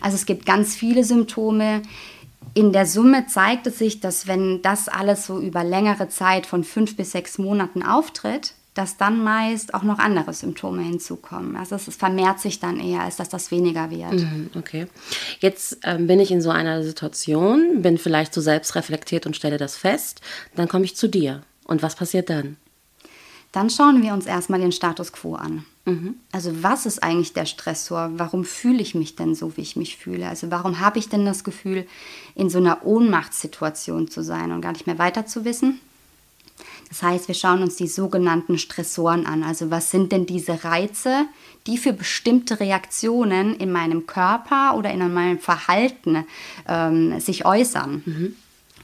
Also 0.00 0.14
es 0.14 0.24
gibt 0.24 0.46
ganz 0.46 0.74
viele 0.74 1.04
Symptome. 1.04 1.82
In 2.54 2.72
der 2.72 2.86
Summe 2.86 3.26
zeigt 3.26 3.66
es 3.66 3.78
sich, 3.78 4.00
dass 4.00 4.26
wenn 4.26 4.62
das 4.62 4.88
alles 4.88 5.26
so 5.26 5.38
über 5.40 5.62
längere 5.62 6.08
Zeit 6.08 6.46
von 6.46 6.64
fünf 6.64 6.96
bis 6.96 7.12
sechs 7.12 7.36
Monaten 7.36 7.82
auftritt, 7.82 8.54
dass 8.74 8.96
dann 8.96 9.24
meist 9.24 9.74
auch 9.74 9.82
noch 9.82 9.98
andere 9.98 10.32
Symptome 10.32 10.82
hinzukommen. 10.82 11.56
Also 11.56 11.74
es 11.74 11.94
vermehrt 11.96 12.40
sich 12.40 12.60
dann 12.60 12.78
eher, 12.78 13.00
als 13.00 13.16
dass 13.16 13.28
das 13.28 13.50
weniger 13.50 13.90
wird. 13.90 14.12
Mhm, 14.12 14.50
okay. 14.56 14.86
Jetzt 15.40 15.78
ähm, 15.82 16.06
bin 16.06 16.20
ich 16.20 16.30
in 16.30 16.40
so 16.40 16.50
einer 16.50 16.82
Situation, 16.84 17.82
bin 17.82 17.98
vielleicht 17.98 18.32
so 18.32 18.40
selbstreflektiert 18.40 19.26
und 19.26 19.34
stelle 19.34 19.56
das 19.56 19.76
fest. 19.76 20.20
Dann 20.54 20.68
komme 20.68 20.84
ich 20.84 20.96
zu 20.96 21.08
dir. 21.08 21.42
Und 21.64 21.82
was 21.82 21.96
passiert 21.96 22.30
dann? 22.30 22.56
Dann 23.52 23.70
schauen 23.70 24.02
wir 24.02 24.12
uns 24.12 24.26
erstmal 24.26 24.60
den 24.60 24.72
Status 24.72 25.12
quo 25.12 25.34
an. 25.34 25.64
Mhm. 25.84 26.16
Also 26.32 26.62
was 26.62 26.84
ist 26.84 27.02
eigentlich 27.02 27.32
der 27.32 27.46
Stressor? 27.46 28.10
Warum 28.14 28.44
fühle 28.44 28.80
ich 28.82 28.94
mich 28.94 29.16
denn 29.16 29.34
so, 29.34 29.56
wie 29.56 29.62
ich 29.62 29.74
mich 29.74 29.96
fühle? 29.96 30.28
Also 30.28 30.50
warum 30.50 30.80
habe 30.80 30.98
ich 30.98 31.08
denn 31.08 31.24
das 31.24 31.44
Gefühl, 31.44 31.86
in 32.34 32.50
so 32.50 32.58
einer 32.58 32.84
Ohnmachtssituation 32.84 34.08
zu 34.08 34.22
sein 34.22 34.52
und 34.52 34.60
gar 34.60 34.72
nicht 34.72 34.86
mehr 34.86 34.98
weiter 34.98 35.26
zu 35.26 35.44
wissen? 35.44 35.80
Das 36.88 37.02
heißt, 37.02 37.28
wir 37.28 37.34
schauen 37.34 37.62
uns 37.62 37.76
die 37.76 37.86
sogenannten 37.86 38.58
Stressoren 38.58 39.26
an. 39.26 39.42
Also 39.42 39.70
was 39.70 39.90
sind 39.90 40.12
denn 40.12 40.26
diese 40.26 40.64
Reize, 40.64 41.26
die 41.66 41.76
für 41.76 41.92
bestimmte 41.92 42.60
Reaktionen 42.60 43.54
in 43.56 43.70
meinem 43.70 44.06
Körper 44.06 44.74
oder 44.76 44.90
in 44.90 45.12
meinem 45.12 45.38
Verhalten 45.38 46.24
ähm, 46.66 47.20
sich 47.20 47.44
äußern? 47.44 48.02
Mhm. 48.04 48.36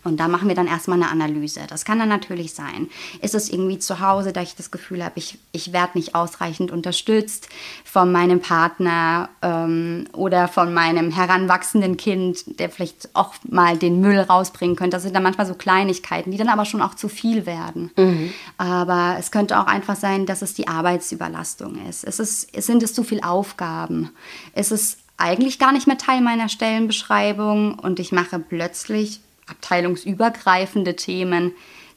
Und 0.04 0.18
da 0.20 0.28
machen 0.28 0.48
wir 0.48 0.54
dann 0.54 0.66
erstmal 0.66 1.02
eine 1.02 1.10
Analyse. 1.10 1.60
Das 1.68 1.84
kann 1.84 1.98
dann 1.98 2.08
natürlich 2.08 2.54
sein. 2.54 2.88
Ist 3.22 3.34
es 3.34 3.50
irgendwie 3.50 3.78
zu 3.78 4.00
Hause, 4.00 4.32
da 4.32 4.42
ich 4.42 4.54
das 4.54 4.70
Gefühl 4.70 5.02
habe, 5.02 5.14
ich, 5.16 5.38
ich 5.52 5.72
werde 5.72 5.98
nicht 5.98 6.14
ausreichend 6.14 6.70
unterstützt 6.70 7.48
von 7.84 8.12
meinem 8.12 8.40
Partner 8.40 9.30
ähm, 9.42 10.06
oder 10.12 10.48
von 10.48 10.74
meinem 10.74 11.10
heranwachsenden 11.10 11.96
Kind, 11.96 12.58
der 12.58 12.70
vielleicht 12.70 13.08
auch 13.14 13.34
mal 13.48 13.78
den 13.78 14.00
Müll 14.00 14.20
rausbringen 14.20 14.76
könnte. 14.76 14.96
Das 14.96 15.02
sind 15.02 15.14
dann 15.14 15.22
manchmal 15.22 15.46
so 15.46 15.54
Kleinigkeiten, 15.54 16.30
die 16.30 16.36
dann 16.36 16.48
aber 16.48 16.64
schon 16.64 16.82
auch 16.82 16.94
zu 16.94 17.08
viel 17.08 17.46
werden. 17.46 17.90
Mhm. 17.96 18.32
Aber 18.58 19.16
es 19.18 19.30
könnte 19.30 19.58
auch 19.58 19.66
einfach 19.66 19.96
sein, 19.96 20.26
dass 20.26 20.42
es 20.42 20.54
die 20.54 20.68
Arbeitsüberlastung 20.68 21.86
ist. 21.88 22.04
Es 22.04 22.18
ist, 22.18 22.54
sind 22.62 22.82
es 22.82 22.92
zu 22.94 23.04
viele 23.04 23.24
Aufgaben? 23.24 24.10
Ist 24.54 24.72
es 24.72 24.98
eigentlich 25.16 25.58
gar 25.58 25.72
nicht 25.72 25.86
mehr 25.86 25.98
Teil 25.98 26.20
meiner 26.20 26.48
Stellenbeschreibung 26.48 27.78
und 27.78 28.00
ich 28.00 28.12
mache 28.12 28.38
plötzlich 28.38 29.20
abteilungsübergreifende 29.46 30.96
Themen, 30.96 31.52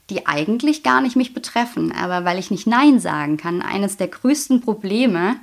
die 0.10 0.26
eigentlich 0.26 0.84
gar 0.84 1.02
nicht 1.02 1.16
mich 1.16 1.34
betreffen, 1.34 1.92
aber 1.92 2.24
weil 2.24 2.40
ich 2.40 2.52
nicht 2.52 2.68
Nein 2.68 3.00
sagen 3.00 3.38
kann, 3.38 3.62
eines 3.62 3.98
der 3.98 4.08
größten 4.08 4.62
Probleme, 4.62 5.36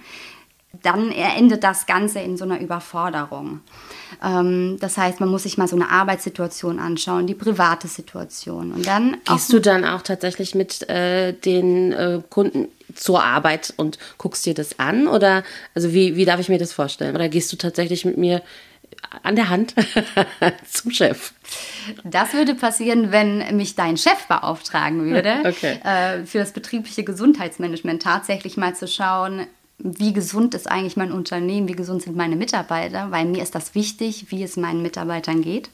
dann 0.82 1.12
endet 1.12 1.62
das 1.62 1.86
Ganze 1.86 2.20
in 2.20 2.36
so 2.36 2.44
einer 2.44 2.60
Überforderung. 2.60 3.60
Ähm, 4.22 4.76
das 4.80 4.96
heißt, 4.96 5.20
man 5.20 5.28
muss 5.28 5.44
sich 5.44 5.58
mal 5.58 5.68
so 5.68 5.76
eine 5.76 5.90
Arbeitssituation 5.90 6.78
anschauen, 6.78 7.26
die 7.26 7.34
private 7.34 7.88
Situation. 7.88 8.72
Und 8.72 8.86
dann 8.86 9.16
gehst 9.24 9.52
du 9.52 9.60
dann 9.60 9.84
auch 9.84 10.02
tatsächlich 10.02 10.54
mit 10.54 10.88
äh, 10.88 11.32
den 11.32 11.92
äh, 11.92 12.20
Kunden 12.28 12.68
zur 12.94 13.22
Arbeit 13.22 13.72
und 13.76 13.98
guckst 14.18 14.46
dir 14.46 14.54
das 14.54 14.78
an? 14.78 15.06
Oder 15.06 15.42
also 15.74 15.92
wie, 15.92 16.16
wie 16.16 16.24
darf 16.24 16.40
ich 16.40 16.48
mir 16.48 16.58
das 16.58 16.72
vorstellen? 16.72 17.14
Oder 17.14 17.28
gehst 17.28 17.52
du 17.52 17.56
tatsächlich 17.56 18.04
mit 18.04 18.16
mir 18.16 18.42
an 19.22 19.36
der 19.36 19.48
Hand 19.48 19.74
zum 20.70 20.90
Chef? 20.90 21.32
Das 22.04 22.32
würde 22.32 22.54
passieren, 22.54 23.12
wenn 23.12 23.56
mich 23.56 23.74
dein 23.74 23.96
Chef 23.96 24.26
beauftragen 24.26 25.04
würde, 25.10 25.36
okay. 25.44 25.78
äh, 25.84 26.24
für 26.24 26.38
das 26.38 26.52
betriebliche 26.52 27.04
Gesundheitsmanagement 27.04 28.02
tatsächlich 28.02 28.56
mal 28.56 28.74
zu 28.74 28.88
schauen, 28.88 29.46
wie 29.78 30.12
gesund 30.12 30.54
ist 30.54 30.70
eigentlich 30.70 30.96
mein 30.96 31.12
Unternehmen, 31.12 31.68
wie 31.68 31.74
gesund 31.74 32.02
sind 32.02 32.16
meine 32.16 32.36
Mitarbeiter, 32.36 33.10
weil 33.10 33.26
mir 33.26 33.42
ist 33.42 33.54
das 33.54 33.74
wichtig, 33.74 34.26
wie 34.30 34.42
es 34.42 34.56
meinen 34.56 34.82
Mitarbeitern 34.82 35.42
geht. 35.42 35.68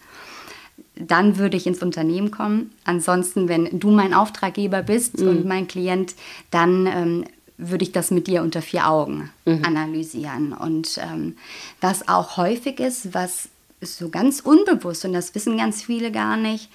Dann 0.97 1.39
würde 1.39 1.57
ich 1.57 1.67
ins 1.67 1.83
Unternehmen 1.83 2.31
kommen. 2.31 2.73
Ansonsten, 2.85 3.49
wenn 3.49 3.79
du 3.79 3.91
mein 3.91 4.15
Auftraggeber 4.15 4.83
bist 4.83 5.19
mhm. 5.19 5.29
und 5.29 5.45
mein 5.45 5.69
Klient, 5.69 6.15
dann 6.51 6.87
ähm, 6.87 7.25
würde 7.61 7.85
ich 7.85 7.93
das 7.93 8.11
mit 8.11 8.27
dir 8.27 8.43
unter 8.43 8.63
vier 8.63 8.89
Augen 8.89 9.31
mhm. 9.45 9.65
analysieren. 9.65 10.53
Und 10.53 10.99
ähm, 10.99 11.37
was 11.81 12.09
auch 12.09 12.37
häufig 12.37 12.81
ist, 12.81 13.15
was 13.15 13.49
so 13.81 14.09
ganz 14.09 14.41
unbewusst, 14.41 15.05
und 15.05 15.13
das 15.13 15.35
wissen 15.35 15.57
ganz 15.57 15.83
viele 15.83 16.13
gar 16.13 16.37
nicht, 16.37 16.69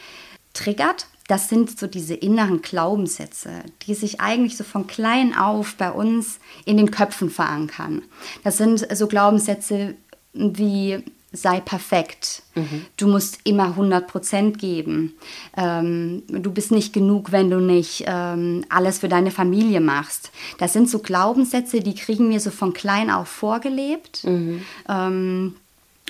triggert, 0.53 1.07
das 1.27 1.49
sind 1.49 1.77
so 1.77 1.87
diese 1.87 2.13
inneren 2.13 2.61
Glaubenssätze, 2.61 3.63
die 3.83 3.95
sich 3.95 4.21
eigentlich 4.21 4.57
so 4.57 4.63
von 4.63 4.85
klein 4.85 5.35
auf 5.35 5.75
bei 5.75 5.91
uns 5.91 6.39
in 6.65 6.77
den 6.77 6.91
Köpfen 6.91 7.29
verankern. 7.29 8.03
Das 8.43 8.57
sind 8.57 8.87
so 8.95 9.07
Glaubenssätze 9.07 9.95
wie 10.33 11.03
sei 11.35 11.59
perfekt, 11.59 12.43
mhm. 12.55 12.85
du 12.97 13.07
musst 13.07 13.39
immer 13.43 13.75
100% 13.77 14.57
geben, 14.57 15.13
ähm, 15.55 16.23
du 16.27 16.51
bist 16.51 16.71
nicht 16.71 16.93
genug, 16.93 17.31
wenn 17.31 17.49
du 17.49 17.59
nicht 17.59 18.03
ähm, 18.07 18.65
alles 18.69 18.99
für 18.99 19.09
deine 19.09 19.31
Familie 19.31 19.81
machst. 19.81 20.31
Das 20.57 20.73
sind 20.73 20.89
so 20.89 20.99
Glaubenssätze, 20.99 21.81
die 21.81 21.95
kriegen 21.95 22.29
wir 22.29 22.39
so 22.39 22.51
von 22.51 22.73
klein 22.73 23.09
auf 23.09 23.27
vorgelebt. 23.27 24.23
Mhm. 24.23 24.61
Ähm, 24.89 25.55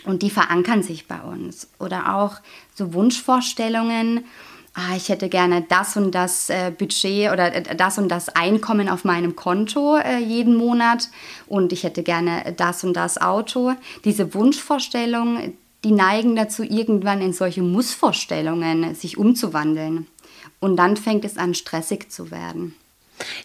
und 0.05 0.22
die 0.22 0.29
verankern 0.29 0.84
sich 0.84 1.08
bei 1.08 1.20
uns. 1.20 1.67
Oder 1.79 2.15
auch 2.15 2.36
so 2.75 2.94
Wunschvorstellungen, 2.94 4.25
ah, 4.75 4.96
ich 4.96 5.10
hätte 5.10 5.29
gerne 5.29 5.65
das 5.67 5.98
und 5.98 6.13
das 6.13 6.50
äh, 6.50 6.72
Budget 6.77 7.32
oder 7.32 7.53
äh, 7.53 7.75
das 7.75 7.98
und 7.98 8.10
das 8.10 8.29
Einkommen 8.29 8.89
auf 8.89 9.03
meinem 9.03 9.36
Konto 9.36 9.98
äh, 9.98 10.20
jeden 10.20 10.55
Monat 10.55 11.10
und 11.48 11.74
ich 11.74 11.84
hätte 11.84 12.03
gerne 12.03 12.53
das 12.55 12.84
und 12.84 12.94
das 12.94 13.20
Auto. 13.20 13.74
Diese 14.03 14.34
Wunschvorstellungen, 14.34 15.58
die 15.84 15.91
neigen 15.91 16.36
dazu, 16.36 16.63
irgendwann 16.63 17.22
in 17.22 17.34
solche 17.34 17.62
Mussvorstellungen 17.62 18.94
sich 18.96 19.17
umzuwandeln. 19.17 20.08
Und 20.60 20.77
dann 20.77 20.98
fängt 20.98 21.25
es 21.25 21.38
an, 21.38 21.53
stressig 21.53 22.12
zu 22.12 22.32
werden. 22.32 22.75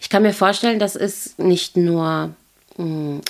Ich 0.01 0.09
kann 0.09 0.23
mir 0.23 0.33
vorstellen, 0.33 0.79
das 0.79 0.95
ist 0.95 1.39
nicht 1.39 1.77
nur 1.77 2.35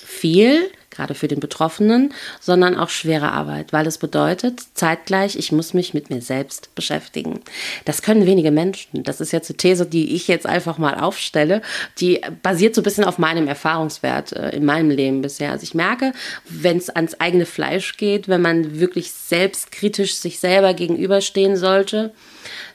viel, 0.05 0.70
gerade 0.91 1.15
für 1.15 1.27
den 1.27 1.39
Betroffenen, 1.39 2.13
sondern 2.39 2.77
auch 2.77 2.89
schwere 2.89 3.31
Arbeit, 3.31 3.74
weil 3.74 3.88
es 3.88 3.98
bedeutet, 3.98 4.60
zeitgleich, 4.74 5.38
ich 5.38 5.51
muss 5.51 5.74
mich 5.74 5.93
mit 5.93 6.10
mir 6.10 6.22
selbst 6.22 6.75
beschäftigen. 6.75 7.39
Das 7.86 8.01
können 8.01 8.25
wenige 8.25 8.51
Menschen. 8.51 9.03
Das 9.03 9.22
ist 9.22 9.31
jetzt 9.31 9.50
eine 9.50 9.58
These, 9.58 9.86
die 9.86 10.13
ich 10.13 10.27
jetzt 10.27 10.46
einfach 10.46 10.77
mal 10.77 10.96
aufstelle, 10.96 11.62
die 12.00 12.22
basiert 12.43 12.75
so 12.75 12.81
ein 12.81 12.84
bisschen 12.84 13.05
auf 13.05 13.17
meinem 13.17 13.48
Erfahrungswert 13.48 14.34
äh, 14.34 14.50
in 14.50 14.65
meinem 14.65 14.89
Leben 14.89 15.22
bisher. 15.22 15.51
Also 15.51 15.63
ich 15.63 15.74
merke, 15.74 16.12
wenn 16.48 16.77
es 16.77 16.89
ans 16.89 17.20
eigene 17.20 17.46
Fleisch 17.46 17.98
geht, 17.98 18.27
wenn 18.27 18.41
man 18.41 18.79
wirklich 18.79 19.12
selbstkritisch 19.12 20.15
sich 20.15 20.39
selber 20.39 20.74
gegenüberstehen 20.74 21.55
sollte, 21.55 22.13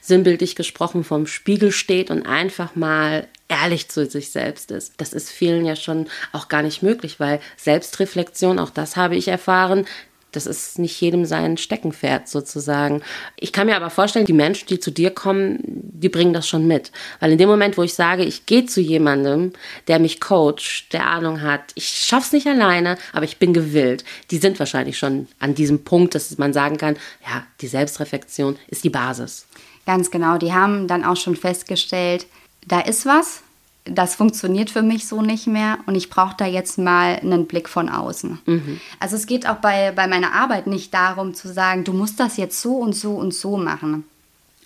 sinnbildlich 0.01 0.55
gesprochen 0.55 1.03
vom 1.03 1.27
Spiegel 1.27 1.71
steht 1.71 2.09
und 2.09 2.25
einfach 2.25 2.75
mal 2.75 3.27
ehrlich 3.49 3.89
zu 3.89 4.05
sich 4.05 4.31
selbst 4.31 4.71
ist. 4.71 4.93
Das 4.97 5.13
ist 5.13 5.29
vielen 5.29 5.65
ja 5.65 5.75
schon 5.75 6.07
auch 6.31 6.47
gar 6.47 6.61
nicht 6.61 6.83
möglich, 6.83 7.19
weil 7.19 7.39
Selbstreflexion, 7.57 8.59
auch 8.59 8.69
das 8.69 8.95
habe 8.95 9.15
ich 9.15 9.27
erfahren, 9.27 9.85
das 10.33 10.45
ist 10.45 10.77
nicht 10.77 10.99
jedem 10.99 11.25
sein 11.25 11.57
Steckenpferd 11.57 12.27
sozusagen. 12.27 13.01
Ich 13.37 13.53
kann 13.53 13.67
mir 13.67 13.77
aber 13.77 13.89
vorstellen, 13.89 14.25
die 14.25 14.33
Menschen, 14.33 14.67
die 14.67 14.79
zu 14.79 14.91
dir 14.91 15.09
kommen, 15.09 15.59
die 15.63 16.09
bringen 16.09 16.33
das 16.33 16.47
schon 16.47 16.67
mit. 16.67 16.91
Weil 17.19 17.31
in 17.31 17.37
dem 17.37 17.49
Moment, 17.49 17.77
wo 17.77 17.83
ich 17.83 17.93
sage, 17.93 18.23
ich 18.23 18.45
gehe 18.45 18.65
zu 18.65 18.81
jemandem, 18.81 19.53
der 19.87 19.99
mich 19.99 20.19
coacht, 20.19 20.91
der 20.91 21.07
Ahnung 21.07 21.41
hat, 21.41 21.71
ich 21.75 21.87
schaff's 21.87 22.33
nicht 22.33 22.45
alleine, 22.45 22.97
aber 23.13 23.25
ich 23.25 23.37
bin 23.37 23.53
gewillt, 23.53 24.03
die 24.29 24.37
sind 24.37 24.59
wahrscheinlich 24.59 24.97
schon 24.97 25.27
an 25.39 25.55
diesem 25.55 25.83
Punkt, 25.83 26.13
dass 26.13 26.37
man 26.37 26.53
sagen 26.53 26.77
kann, 26.77 26.97
ja, 27.25 27.45
die 27.61 27.67
Selbstreflexion 27.67 28.57
ist 28.67 28.83
die 28.83 28.89
Basis. 28.89 29.47
Ganz 29.85 30.11
genau, 30.11 30.37
die 30.37 30.53
haben 30.53 30.87
dann 30.87 31.05
auch 31.05 31.15
schon 31.15 31.37
festgestellt, 31.37 32.27
da 32.67 32.81
ist 32.81 33.05
was, 33.05 33.41
das 33.85 34.15
funktioniert 34.15 34.69
für 34.69 34.81
mich 34.81 35.07
so 35.07 35.21
nicht 35.21 35.47
mehr 35.47 35.79
und 35.85 35.95
ich 35.95 36.09
brauche 36.09 36.35
da 36.37 36.45
jetzt 36.45 36.77
mal 36.77 37.15
einen 37.15 37.47
Blick 37.47 37.69
von 37.69 37.89
außen. 37.89 38.39
Mhm. 38.45 38.81
Also 38.99 39.15
es 39.15 39.27
geht 39.27 39.47
auch 39.47 39.57
bei, 39.57 39.91
bei 39.91 40.07
meiner 40.07 40.33
Arbeit 40.33 40.67
nicht 40.67 40.93
darum 40.93 41.33
zu 41.33 41.51
sagen, 41.51 41.83
du 41.83 41.93
musst 41.93 42.19
das 42.19 42.37
jetzt 42.37 42.61
so 42.61 42.75
und 42.75 42.93
so 42.93 43.15
und 43.15 43.33
so 43.33 43.57
machen. 43.57 44.03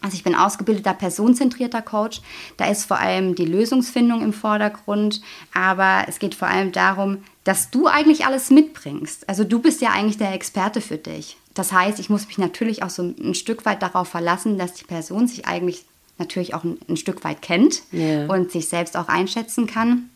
Also 0.04 0.16
ich 0.16 0.24
bin 0.24 0.34
ausgebildeter 0.34 0.96
personenzentrierter 0.96 1.84
Coach. 1.84 2.22
Da 2.58 2.66
ist 2.66 2.86
vor 2.86 2.98
allem 2.98 3.36
die 3.36 3.46
Lösungsfindung 3.46 4.24
im 4.24 4.34
Vordergrund, 4.34 5.22
aber 5.54 6.06
es 6.08 6.18
geht 6.18 6.34
vor 6.34 6.48
allem 6.48 6.72
darum, 6.72 7.20
dass 7.44 7.70
du 7.70 7.86
eigentlich 7.86 8.26
alles 8.26 8.50
mitbringst. 8.50 9.30
Also 9.30 9.44
du 9.44 9.60
bist 9.60 9.82
ja 9.82 9.92
eigentlich 9.92 10.18
der 10.18 10.34
Experte 10.34 10.82
für 10.82 10.98
dich. 10.98 11.38
Das 11.54 11.72
heißt, 11.72 12.00
ich 12.00 12.10
muss 12.10 12.26
mich 12.26 12.40
natürlich 12.40 12.82
auch 12.82 12.90
so 12.90 13.04
ein 13.04 13.36
Stück 13.36 13.66
weit 13.66 13.84
darauf 13.84 14.08
verlassen, 14.08 14.58
dass 14.58 14.74
die 14.74 14.86
Person 14.86 15.28
sich 15.28 15.46
eigentlich 15.46 15.86
natürlich 16.22 16.54
auch 16.54 16.64
ein, 16.64 16.78
ein 16.88 16.98
Stück 16.98 17.24
weit 17.24 17.42
kennt 17.42 17.82
yeah. 17.92 18.32
und 18.32 18.52
sich 18.52 18.70
selbst 18.70 18.96
auch 18.96 19.10
einschätzen 19.10 19.68
kann. 19.68 20.10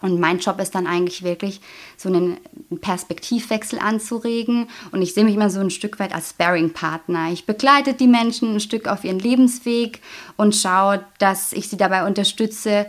Und 0.00 0.20
mein 0.20 0.38
Job 0.38 0.60
ist 0.60 0.74
dann 0.74 0.86
eigentlich 0.86 1.24
wirklich, 1.24 1.60
so 1.96 2.08
einen 2.08 2.36
Perspektivwechsel 2.80 3.80
anzuregen. 3.80 4.68
Und 4.92 5.02
ich 5.02 5.12
sehe 5.12 5.24
mich 5.24 5.34
immer 5.34 5.50
so 5.50 5.60
ein 5.60 5.70
Stück 5.70 5.98
weit 5.98 6.14
als 6.14 6.30
Sparring-Partner. 6.30 7.32
Ich 7.32 7.46
begleite 7.46 7.94
die 7.94 8.06
Menschen 8.06 8.54
ein 8.54 8.60
Stück 8.60 8.86
auf 8.86 9.02
ihren 9.04 9.18
Lebensweg 9.18 10.00
und 10.36 10.54
schaue, 10.54 11.04
dass 11.18 11.52
ich 11.52 11.68
sie 11.68 11.76
dabei 11.76 12.06
unterstütze, 12.06 12.86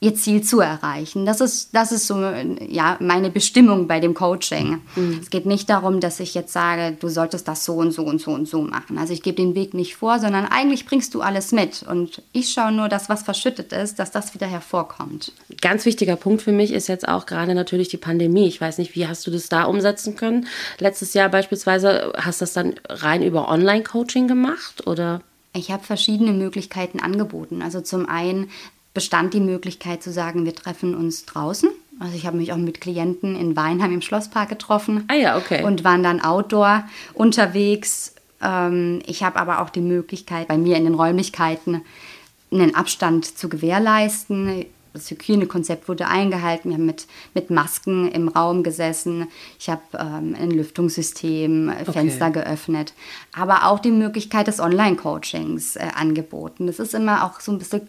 ihr 0.00 0.14
Ziel 0.14 0.42
zu 0.42 0.60
erreichen. 0.60 1.26
Das 1.26 1.40
ist, 1.40 1.74
das 1.74 1.90
ist 1.90 2.06
so 2.06 2.20
ja, 2.20 2.96
meine 3.00 3.30
Bestimmung 3.30 3.88
bei 3.88 3.98
dem 3.98 4.14
Coaching. 4.14 4.80
Mhm. 4.94 5.18
Es 5.20 5.28
geht 5.28 5.44
nicht 5.44 5.68
darum, 5.68 5.98
dass 5.98 6.20
ich 6.20 6.34
jetzt 6.34 6.52
sage, 6.52 6.96
du 6.98 7.08
solltest 7.08 7.48
das 7.48 7.64
so 7.64 7.74
und 7.74 7.90
so 7.90 8.04
und 8.04 8.20
so 8.20 8.30
und 8.30 8.46
so 8.46 8.62
machen. 8.62 8.96
Also 8.96 9.12
ich 9.12 9.22
gebe 9.22 9.36
den 9.36 9.56
Weg 9.56 9.74
nicht 9.74 9.96
vor, 9.96 10.20
sondern 10.20 10.44
eigentlich 10.46 10.86
bringst 10.86 11.14
du 11.14 11.20
alles 11.20 11.50
mit. 11.50 11.82
Und 11.82 12.22
ich 12.32 12.52
schaue 12.52 12.70
nur, 12.70 12.88
dass 12.88 13.08
was 13.08 13.24
verschüttet 13.24 13.72
ist, 13.72 13.98
dass 13.98 14.12
das 14.12 14.34
wieder 14.34 14.46
hervorkommt. 14.46 15.32
Ganz 15.60 15.84
wichtiger 15.84 16.14
Punkt 16.14 16.42
für 16.42 16.52
mich 16.52 16.72
ist 16.72 16.86
jetzt 16.86 17.08
auch 17.08 17.26
gerade 17.26 17.56
natürlich 17.56 17.88
die 17.88 17.96
Pandemie. 17.96 18.46
Ich 18.46 18.60
weiß 18.60 18.78
nicht, 18.78 18.94
wie 18.94 19.08
hast 19.08 19.26
du 19.26 19.32
das 19.32 19.48
da 19.48 19.64
umsetzen 19.64 20.14
können? 20.14 20.46
Letztes 20.78 21.12
Jahr 21.14 21.28
beispielsweise 21.28 22.12
hast 22.16 22.40
du 22.40 22.44
das 22.44 22.52
dann 22.52 22.74
rein 22.88 23.24
über 23.24 23.48
Online-Coaching 23.48 24.28
gemacht 24.28 24.86
oder? 24.86 25.22
Ich 25.54 25.72
habe 25.72 25.82
verschiedene 25.82 26.32
Möglichkeiten 26.32 27.00
angeboten. 27.00 27.62
Also 27.62 27.80
zum 27.80 28.08
einen 28.08 28.48
bestand 28.98 29.32
die 29.32 29.38
Möglichkeit 29.38 30.02
zu 30.02 30.10
sagen, 30.10 30.44
wir 30.44 30.56
treffen 30.56 30.96
uns 30.96 31.24
draußen. 31.24 31.70
Also 32.00 32.16
ich 32.16 32.26
habe 32.26 32.36
mich 32.36 32.52
auch 32.52 32.56
mit 32.56 32.80
Klienten 32.80 33.36
in 33.36 33.54
Weinheim 33.54 33.92
im 33.92 34.02
Schlosspark 34.02 34.48
getroffen. 34.48 35.04
Ah 35.06 35.14
ja, 35.14 35.38
okay. 35.38 35.62
Und 35.62 35.84
waren 35.84 36.02
dann 36.02 36.20
outdoor 36.20 36.82
unterwegs. 37.14 38.16
Ähm, 38.42 39.00
ich 39.06 39.22
habe 39.22 39.38
aber 39.38 39.62
auch 39.62 39.70
die 39.70 39.82
Möglichkeit, 39.82 40.48
bei 40.48 40.58
mir 40.58 40.76
in 40.76 40.82
den 40.82 40.94
Räumlichkeiten 40.94 41.82
einen 42.50 42.74
Abstand 42.74 43.38
zu 43.38 43.48
gewährleisten. 43.48 44.66
Das 44.94 45.08
Hygienekonzept 45.12 45.88
wurde 45.88 46.08
eingehalten. 46.08 46.70
Wir 46.70 46.78
haben 46.78 46.86
mit, 46.86 47.06
mit 47.34 47.50
Masken 47.50 48.10
im 48.10 48.26
Raum 48.26 48.64
gesessen. 48.64 49.28
Ich 49.60 49.70
habe 49.70 49.82
ähm, 49.94 50.34
ein 50.36 50.50
Lüftungssystem, 50.50 51.72
okay. 51.82 51.92
Fenster 51.92 52.32
geöffnet. 52.32 52.94
Aber 53.32 53.68
auch 53.68 53.78
die 53.78 53.92
Möglichkeit 53.92 54.48
des 54.48 54.58
Online-Coachings 54.58 55.76
äh, 55.76 55.86
angeboten. 55.94 56.66
Das 56.66 56.80
ist 56.80 56.94
immer 56.94 57.24
auch 57.24 57.38
so 57.38 57.52
ein 57.52 57.58
bisschen 57.58 57.82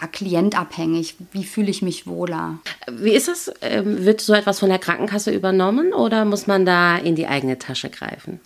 ja, 0.00 0.06
klientabhängig. 0.06 1.16
Wie 1.32 1.44
fühle 1.44 1.70
ich 1.70 1.82
mich 1.82 2.06
wohler? 2.06 2.58
Wie 2.90 3.12
ist 3.12 3.28
es? 3.28 3.52
Ähm, 3.60 4.04
wird 4.04 4.20
so 4.20 4.34
etwas 4.34 4.58
von 4.58 4.68
der 4.68 4.78
Krankenkasse 4.78 5.30
übernommen 5.30 5.92
oder 5.92 6.24
muss 6.24 6.46
man 6.46 6.66
da 6.66 6.96
in 6.96 7.14
die 7.14 7.26
eigene 7.26 7.58
Tasche 7.58 7.90
greifen? 7.90 8.40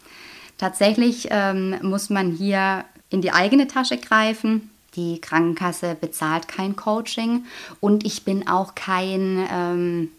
Tatsächlich 0.58 1.28
ähm, 1.30 1.76
muss 1.82 2.10
man 2.10 2.30
hier 2.32 2.84
in 3.10 3.22
die 3.22 3.32
eigene 3.32 3.66
Tasche 3.66 3.96
greifen. 3.96 4.70
Die 4.96 5.20
Krankenkasse 5.20 5.96
bezahlt 6.00 6.46
kein 6.46 6.76
Coaching 6.76 7.44
und 7.80 8.06
ich 8.06 8.24
bin 8.24 8.46
auch 8.46 8.74
kein 8.74 9.44
ähm, 9.50 10.10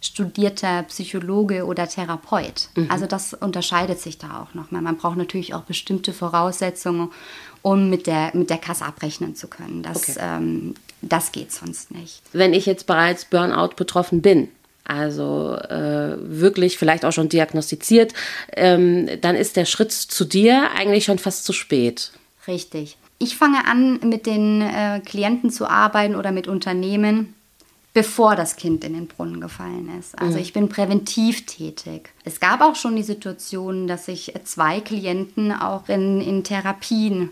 studierter 0.00 0.82
Psychologe 0.84 1.64
oder 1.66 1.88
Therapeut. 1.88 2.68
Mhm. 2.74 2.90
Also 2.90 3.06
das 3.06 3.34
unterscheidet 3.34 4.00
sich 4.00 4.18
da 4.18 4.42
auch 4.42 4.54
nochmal. 4.54 4.82
Man 4.82 4.96
braucht 4.96 5.16
natürlich 5.16 5.54
auch 5.54 5.62
bestimmte 5.62 6.12
Voraussetzungen, 6.12 7.10
um 7.62 7.90
mit 7.90 8.06
der, 8.06 8.30
mit 8.34 8.50
der 8.50 8.58
Kasse 8.58 8.84
abrechnen 8.84 9.34
zu 9.34 9.48
können. 9.48 9.82
Das, 9.82 10.16
okay. 10.16 10.18
ähm, 10.20 10.74
das 11.02 11.32
geht 11.32 11.52
sonst 11.52 11.90
nicht. 11.90 12.22
Wenn 12.32 12.54
ich 12.54 12.66
jetzt 12.66 12.86
bereits 12.86 13.26
Burnout 13.26 13.74
betroffen 13.76 14.22
bin, 14.22 14.48
also 14.84 15.54
äh, 15.54 16.16
wirklich 16.18 16.78
vielleicht 16.78 17.04
auch 17.04 17.12
schon 17.12 17.28
diagnostiziert, 17.28 18.14
ähm, 18.56 19.08
dann 19.20 19.36
ist 19.36 19.56
der 19.56 19.66
Schritt 19.66 19.92
zu 19.92 20.24
dir 20.24 20.70
eigentlich 20.74 21.04
schon 21.04 21.18
fast 21.18 21.44
zu 21.44 21.52
spät. 21.52 22.12
Richtig. 22.48 22.96
Ich 23.18 23.36
fange 23.36 23.66
an, 23.66 24.00
mit 24.02 24.24
den 24.24 24.62
äh, 24.62 25.00
Klienten 25.04 25.50
zu 25.50 25.68
arbeiten 25.68 26.16
oder 26.16 26.32
mit 26.32 26.48
Unternehmen, 26.48 27.34
bevor 27.92 28.36
das 28.36 28.56
Kind 28.56 28.84
in 28.84 28.94
den 28.94 29.08
Brunnen 29.08 29.40
gefallen 29.40 29.90
ist. 29.98 30.18
Also 30.18 30.34
mhm. 30.34 30.42
ich 30.42 30.52
bin 30.52 30.68
präventiv 30.68 31.46
tätig. 31.46 32.10
Es 32.24 32.38
gab 32.38 32.60
auch 32.60 32.76
schon 32.76 32.94
die 32.96 33.02
Situation, 33.02 33.86
dass 33.86 34.06
ich 34.08 34.32
zwei 34.44 34.80
Klienten 34.80 35.52
auch 35.52 35.88
in, 35.88 36.20
in 36.20 36.44
Therapien 36.44 37.30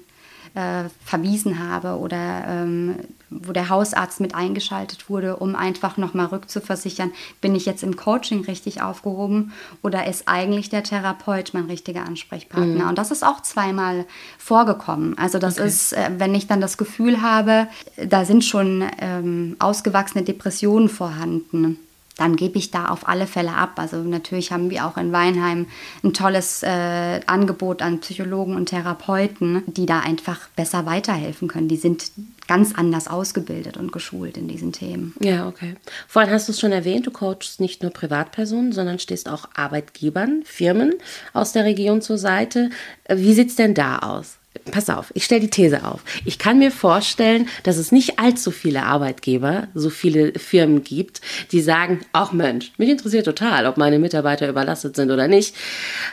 äh, 0.54 0.84
verwiesen 1.04 1.58
habe 1.58 1.98
oder 1.98 2.44
ähm, 2.46 2.96
wo 3.30 3.52
der 3.52 3.68
Hausarzt 3.68 4.20
mit 4.20 4.34
eingeschaltet 4.34 5.10
wurde, 5.10 5.36
um 5.36 5.54
einfach 5.54 5.96
nochmal 5.96 6.26
rückzuversichern, 6.26 7.12
bin 7.40 7.54
ich 7.54 7.66
jetzt 7.66 7.82
im 7.82 7.96
Coaching 7.96 8.44
richtig 8.44 8.80
aufgehoben 8.80 9.52
oder 9.82 10.06
ist 10.06 10.28
eigentlich 10.28 10.70
der 10.70 10.82
Therapeut 10.82 11.52
mein 11.52 11.66
richtiger 11.66 12.04
Ansprechpartner? 12.04 12.84
Mhm. 12.84 12.88
Und 12.88 12.98
das 12.98 13.10
ist 13.10 13.24
auch 13.24 13.42
zweimal 13.42 14.06
vorgekommen. 14.38 15.16
Also 15.18 15.38
das 15.38 15.58
okay. 15.58 15.68
ist, 15.68 15.92
äh, 15.92 16.10
wenn 16.16 16.34
ich 16.34 16.46
dann 16.46 16.60
das 16.60 16.78
Gefühl 16.78 17.20
habe, 17.20 17.68
da 17.96 18.24
sind 18.24 18.44
schon 18.44 18.84
ähm, 19.00 19.56
ausgewachsene 19.58 20.24
Depressionen 20.24 20.88
vorhanden 20.88 21.78
dann 22.18 22.36
gebe 22.36 22.58
ich 22.58 22.70
da 22.70 22.88
auf 22.88 23.08
alle 23.08 23.26
Fälle 23.26 23.54
ab. 23.54 23.72
Also 23.76 23.96
natürlich 23.96 24.52
haben 24.52 24.68
wir 24.68 24.84
auch 24.86 24.98
in 24.98 25.12
Weinheim 25.12 25.66
ein 26.04 26.12
tolles 26.12 26.62
äh, 26.62 27.20
Angebot 27.26 27.80
an 27.80 28.00
Psychologen 28.00 28.54
und 28.54 28.66
Therapeuten, 28.66 29.62
die 29.66 29.86
da 29.86 30.00
einfach 30.00 30.48
besser 30.56 30.84
weiterhelfen 30.84 31.48
können. 31.48 31.68
Die 31.68 31.76
sind 31.76 32.10
ganz 32.48 32.74
anders 32.74 33.06
ausgebildet 33.08 33.76
und 33.76 33.92
geschult 33.92 34.36
in 34.36 34.48
diesen 34.48 34.72
Themen. 34.72 35.14
Ja, 35.20 35.46
okay. 35.46 35.76
Vorhin 36.08 36.32
hast 36.32 36.48
du 36.48 36.52
es 36.52 36.60
schon 36.60 36.72
erwähnt, 36.72 37.06
du 37.06 37.10
coachst 37.10 37.60
nicht 37.60 37.82
nur 37.82 37.92
Privatpersonen, 37.92 38.72
sondern 38.72 38.98
stehst 38.98 39.28
auch 39.28 39.48
Arbeitgebern, 39.54 40.42
Firmen 40.44 40.94
aus 41.32 41.52
der 41.52 41.64
Region 41.64 42.02
zur 42.02 42.18
Seite. 42.18 42.70
Wie 43.08 43.34
sieht 43.34 43.50
es 43.50 43.56
denn 43.56 43.74
da 43.74 43.98
aus? 43.98 44.37
Pass 44.70 44.90
auf, 44.90 45.10
ich 45.14 45.24
stelle 45.24 45.42
die 45.42 45.50
These 45.50 45.84
auf. 45.84 46.02
Ich 46.24 46.38
kann 46.38 46.58
mir 46.58 46.70
vorstellen, 46.70 47.48
dass 47.62 47.76
es 47.76 47.92
nicht 47.92 48.18
allzu 48.18 48.50
viele 48.50 48.84
Arbeitgeber, 48.84 49.68
so 49.74 49.90
viele 49.90 50.38
Firmen 50.38 50.84
gibt, 50.84 51.20
die 51.52 51.60
sagen, 51.60 52.00
ach 52.12 52.32
Mensch, 52.32 52.72
mich 52.76 52.88
interessiert 52.88 53.24
total, 53.24 53.66
ob 53.66 53.76
meine 53.76 53.98
Mitarbeiter 53.98 54.48
überlastet 54.48 54.96
sind 54.96 55.10
oder 55.10 55.28
nicht. 55.28 55.54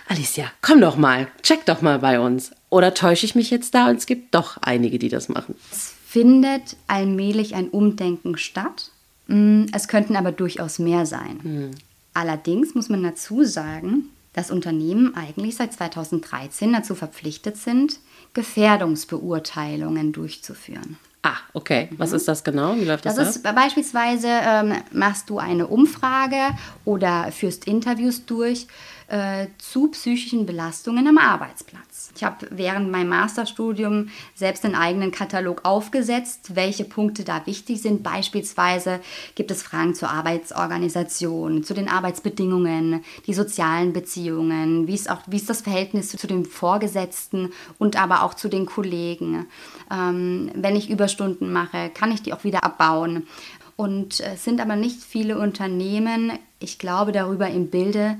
Alicia, 0.07 0.51
komm 0.61 0.81
doch 0.81 0.97
mal, 0.97 1.27
check 1.43 1.65
doch 1.65 1.81
mal 1.81 1.99
bei 1.99 2.19
uns. 2.19 2.51
Oder 2.69 2.93
täusche 2.93 3.25
ich 3.25 3.35
mich 3.35 3.51
jetzt 3.51 3.73
da 3.73 3.89
und 3.89 3.97
es 3.97 4.05
gibt 4.05 4.35
doch 4.35 4.57
einige, 4.61 4.99
die 4.99 5.09
das 5.09 5.29
machen. 5.29 5.55
Es 5.71 5.93
findet 6.07 6.75
allmählich 6.87 7.55
ein 7.55 7.69
Umdenken 7.69 8.37
statt. 8.37 8.91
Mm, 9.27 9.65
es 9.73 9.87
könnten 9.87 10.15
aber 10.15 10.31
durchaus 10.31 10.79
mehr 10.79 11.05
sein. 11.05 11.39
Hm. 11.41 11.71
Allerdings 12.13 12.75
muss 12.75 12.89
man 12.89 13.03
dazu 13.03 13.43
sagen, 13.43 14.09
dass 14.35 14.51
Unternehmen 14.51 15.15
eigentlich 15.15 15.55
seit 15.55 15.71
2013 15.71 16.73
dazu 16.73 16.93
verpflichtet 16.93 17.55
sind, 17.55 17.99
Gefährdungsbeurteilungen 18.33 20.11
durchzuführen. 20.11 20.97
Ah, 21.23 21.37
okay. 21.53 21.89
Was 21.97 22.09
mhm. 22.09 22.17
ist 22.17 22.27
das 22.27 22.43
genau? 22.43 22.75
Wie 22.75 22.83
läuft 22.83 23.05
das? 23.05 23.15
Das 23.15 23.37
ist 23.37 23.45
ab? 23.45 23.55
beispielsweise, 23.55 24.27
ähm, 24.27 24.73
machst 24.91 25.29
du 25.29 25.39
eine 25.39 25.67
Umfrage 25.67 26.37
oder 26.83 27.31
führst 27.31 27.65
Interviews 27.65 28.25
durch 28.25 28.67
äh, 29.07 29.47
zu 29.57 29.89
psychischen 29.89 30.45
Belastungen 30.45 31.07
am 31.07 31.17
Arbeitsplatz. 31.17 32.11
Ich 32.15 32.23
habe 32.23 32.47
während 32.49 32.91
meinem 32.91 33.09
Masterstudium 33.09 34.09
selbst 34.33 34.65
einen 34.65 34.75
eigenen 34.75 35.11
Katalog 35.11 35.61
aufgesetzt, 35.63 36.55
welche 36.55 36.85
Punkte 36.85 37.23
da 37.23 37.45
wichtig 37.45 37.81
sind. 37.81 38.03
Beispielsweise 38.03 38.99
gibt 39.35 39.51
es 39.51 39.63
Fragen 39.63 39.95
zur 39.95 40.09
Arbeitsorganisation, 40.09 41.63
zu 41.63 41.73
den 41.73 41.89
Arbeitsbedingungen, 41.89 43.03
die 43.27 43.33
sozialen 43.33 43.93
Beziehungen, 43.93 44.87
wie 44.87 44.95
ist, 44.95 45.09
auch, 45.09 45.21
wie 45.27 45.37
ist 45.37 45.49
das 45.49 45.61
Verhältnis 45.61 46.09
zu 46.09 46.27
den 46.27 46.45
Vorgesetzten 46.45 47.51
und 47.77 48.01
aber 48.01 48.23
auch 48.23 48.33
zu 48.33 48.49
den 48.49 48.65
Kollegen. 48.65 49.45
Ähm, 49.91 50.51
wenn 50.55 50.75
ich 50.75 50.89
Überstunden 50.89 51.51
mache, 51.51 51.91
kann 51.93 52.11
ich 52.11 52.23
die 52.23 52.33
auch 52.33 52.43
wieder 52.43 52.63
abbauen. 52.63 53.27
Und 53.75 54.21
es 54.21 54.45
sind 54.45 54.61
aber 54.61 54.77
nicht 54.77 55.03
viele 55.03 55.37
Unternehmen, 55.37 56.31
ich 56.59 56.79
glaube, 56.79 57.11
darüber 57.11 57.49
im 57.49 57.69
Bilde, 57.69 58.17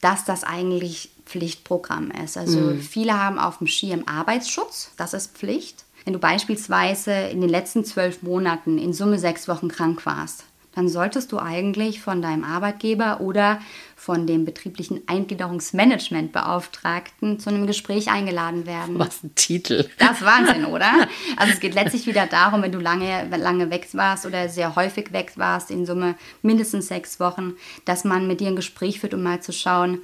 dass 0.00 0.24
das 0.24 0.44
eigentlich 0.44 1.10
Pflichtprogramm 1.26 2.10
ist. 2.10 2.36
Also 2.36 2.58
mhm. 2.58 2.80
viele 2.80 3.18
haben 3.18 3.38
auf 3.38 3.58
dem 3.58 3.66
Schirm 3.66 4.04
Arbeitsschutz, 4.06 4.90
das 4.96 5.14
ist 5.14 5.36
Pflicht. 5.36 5.84
Wenn 6.04 6.14
du 6.14 6.18
beispielsweise 6.18 7.12
in 7.12 7.40
den 7.40 7.50
letzten 7.50 7.84
zwölf 7.84 8.22
Monaten 8.22 8.78
in 8.78 8.92
Summe 8.92 9.18
sechs 9.18 9.48
Wochen 9.48 9.68
krank 9.68 10.04
warst, 10.06 10.44
dann 10.74 10.88
solltest 10.88 11.30
du 11.32 11.38
eigentlich 11.38 12.00
von 12.00 12.22
deinem 12.22 12.44
Arbeitgeber 12.44 13.20
oder 13.20 13.60
von 13.96 14.26
dem 14.26 14.44
betrieblichen 14.44 15.02
Eingliederungsmanagementbeauftragten 15.06 17.40
zu 17.40 17.50
einem 17.50 17.66
Gespräch 17.66 18.10
eingeladen 18.10 18.66
werden. 18.66 18.98
Was 18.98 19.22
ein 19.22 19.34
Titel. 19.34 19.88
Das 19.98 20.20
ist 20.20 20.24
Wahnsinn, 20.24 20.64
oder? 20.66 21.06
Also 21.36 21.52
es 21.52 21.60
geht 21.60 21.74
letztlich 21.74 22.06
wieder 22.06 22.26
darum, 22.26 22.62
wenn 22.62 22.72
du 22.72 22.78
lange, 22.78 23.28
lange 23.36 23.68
weg 23.70 23.88
warst 23.92 24.24
oder 24.26 24.48
sehr 24.48 24.74
häufig 24.76 25.12
weg 25.12 25.32
warst, 25.36 25.70
in 25.70 25.84
Summe 25.86 26.14
mindestens 26.42 26.88
sechs 26.88 27.20
Wochen, 27.20 27.54
dass 27.84 28.04
man 28.04 28.26
mit 28.26 28.40
dir 28.40 28.48
ein 28.48 28.56
Gespräch 28.56 29.00
führt, 29.00 29.14
um 29.14 29.22
mal 29.22 29.42
zu 29.42 29.52
schauen, 29.52 30.00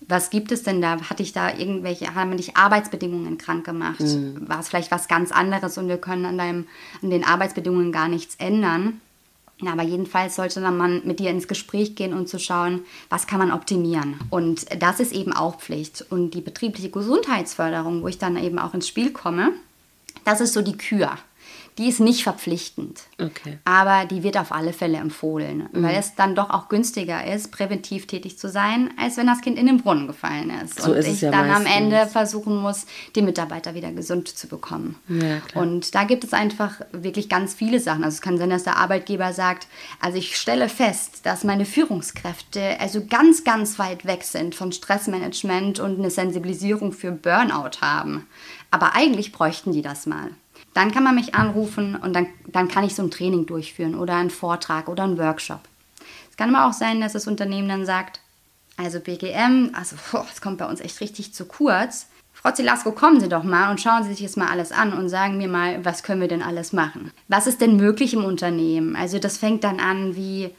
was 0.00 0.30
gibt 0.30 0.52
es 0.52 0.62
denn 0.62 0.80
da? 0.80 1.00
Hatte 1.10 1.22
ich 1.22 1.32
da 1.32 1.52
irgendwelche, 1.52 2.14
haben 2.14 2.36
dich 2.36 2.56
Arbeitsbedingungen 2.56 3.36
krank 3.36 3.66
gemacht? 3.66 4.00
Mhm. 4.00 4.48
War 4.48 4.60
es 4.60 4.68
vielleicht 4.68 4.90
was 4.90 5.08
ganz 5.08 5.32
anderes 5.32 5.76
und 5.76 5.88
wir 5.88 5.98
können 5.98 6.24
an, 6.24 6.38
deinem, 6.38 6.66
an 7.02 7.10
den 7.10 7.24
Arbeitsbedingungen 7.24 7.92
gar 7.92 8.08
nichts 8.08 8.36
ändern? 8.36 9.00
Ja, 9.60 9.72
aber 9.72 9.82
jedenfalls 9.82 10.36
sollte 10.36 10.60
dann 10.60 10.76
man 10.76 11.02
mit 11.04 11.18
dir 11.18 11.30
ins 11.30 11.48
Gespräch 11.48 11.96
gehen 11.96 12.14
und 12.14 12.28
zu 12.28 12.38
schauen, 12.38 12.82
was 13.08 13.26
kann 13.26 13.40
man 13.40 13.50
optimieren. 13.50 14.20
Und 14.30 14.66
das 14.80 15.00
ist 15.00 15.12
eben 15.12 15.32
auch 15.32 15.58
Pflicht. 15.58 16.04
Und 16.10 16.34
die 16.34 16.40
betriebliche 16.40 16.90
Gesundheitsförderung, 16.90 18.02
wo 18.02 18.08
ich 18.08 18.18
dann 18.18 18.36
eben 18.36 18.60
auch 18.60 18.72
ins 18.72 18.86
Spiel 18.86 19.12
komme, 19.12 19.52
das 20.24 20.40
ist 20.40 20.52
so 20.52 20.62
die 20.62 20.76
Kür 20.76 21.18
die 21.78 21.88
ist 21.88 22.00
nicht 22.00 22.24
verpflichtend. 22.24 23.02
Okay. 23.20 23.58
Aber 23.64 24.04
die 24.04 24.24
wird 24.24 24.36
auf 24.36 24.50
alle 24.50 24.72
Fälle 24.72 24.98
empfohlen, 24.98 25.68
mhm. 25.72 25.82
weil 25.84 25.94
es 25.94 26.16
dann 26.16 26.34
doch 26.34 26.50
auch 26.50 26.68
günstiger 26.68 27.24
ist, 27.24 27.52
präventiv 27.52 28.08
tätig 28.08 28.36
zu 28.36 28.48
sein, 28.48 28.90
als 28.98 29.16
wenn 29.16 29.28
das 29.28 29.40
Kind 29.40 29.56
in 29.56 29.66
den 29.66 29.80
Brunnen 29.80 30.08
gefallen 30.08 30.50
ist. 30.64 30.82
So 30.82 30.90
und 30.90 30.98
ist 30.98 31.06
ich 31.06 31.20
ja 31.20 31.30
dann 31.30 31.46
meistens. 31.46 31.66
am 31.66 31.72
Ende 31.72 32.06
versuchen 32.08 32.56
muss, 32.56 32.86
die 33.14 33.22
Mitarbeiter 33.22 33.74
wieder 33.74 33.92
gesund 33.92 34.28
zu 34.28 34.48
bekommen. 34.48 34.96
Ja, 35.08 35.40
und 35.54 35.94
da 35.94 36.02
gibt 36.02 36.24
es 36.24 36.32
einfach 36.32 36.80
wirklich 36.90 37.28
ganz 37.28 37.54
viele 37.54 37.78
Sachen. 37.78 38.02
Also 38.02 38.16
es 38.16 38.22
kann 38.22 38.38
sein, 38.38 38.50
dass 38.50 38.64
der 38.64 38.76
Arbeitgeber 38.76 39.32
sagt, 39.32 39.68
also 40.00 40.18
ich 40.18 40.36
stelle 40.36 40.68
fest, 40.68 41.20
dass 41.22 41.44
meine 41.44 41.64
Führungskräfte 41.64 42.80
also 42.80 43.06
ganz, 43.06 43.44
ganz 43.44 43.78
weit 43.78 44.04
weg 44.04 44.24
sind 44.24 44.56
von 44.56 44.72
Stressmanagement 44.72 45.78
und 45.78 45.98
eine 45.98 46.10
Sensibilisierung 46.10 46.92
für 46.92 47.12
Burnout 47.12 47.80
haben. 47.80 48.26
Aber 48.72 48.94
eigentlich 48.94 49.32
bräuchten 49.32 49.72
die 49.72 49.82
das 49.82 50.06
mal. 50.06 50.30
Dann 50.78 50.92
kann 50.92 51.02
man 51.02 51.16
mich 51.16 51.34
anrufen 51.34 51.96
und 51.96 52.14
dann, 52.14 52.28
dann 52.46 52.68
kann 52.68 52.84
ich 52.84 52.94
so 52.94 53.02
ein 53.02 53.10
Training 53.10 53.46
durchführen 53.46 53.96
oder 53.96 54.14
einen 54.14 54.30
Vortrag 54.30 54.88
oder 54.88 55.02
einen 55.02 55.18
Workshop. 55.18 55.58
Es 56.30 56.36
kann 56.36 56.54
aber 56.54 56.68
auch 56.68 56.72
sein, 56.72 57.00
dass 57.00 57.14
das 57.14 57.26
Unternehmen 57.26 57.68
dann 57.68 57.84
sagt, 57.84 58.20
also 58.76 59.00
BGM, 59.00 59.70
also 59.72 59.96
es 60.30 60.40
kommt 60.40 60.58
bei 60.58 60.66
uns 60.66 60.78
echt 60.78 61.00
richtig 61.00 61.34
zu 61.34 61.46
kurz. 61.46 62.06
Frau 62.32 62.52
Zilasko, 62.52 62.92
kommen 62.92 63.18
Sie 63.18 63.28
doch 63.28 63.42
mal 63.42 63.72
und 63.72 63.80
schauen 63.80 64.04
Sie 64.04 64.10
sich 64.10 64.20
jetzt 64.20 64.36
mal 64.36 64.46
alles 64.46 64.70
an 64.70 64.92
und 64.92 65.08
sagen 65.08 65.36
mir 65.36 65.48
mal, 65.48 65.84
was 65.84 66.04
können 66.04 66.20
wir 66.20 66.28
denn 66.28 66.44
alles 66.44 66.72
machen? 66.72 67.10
Was 67.26 67.48
ist 67.48 67.60
denn 67.60 67.76
möglich 67.76 68.14
im 68.14 68.24
Unternehmen? 68.24 68.94
Also 68.94 69.18
das 69.18 69.36
fängt 69.36 69.64
dann 69.64 69.80
an 69.80 70.14
wie 70.14 70.54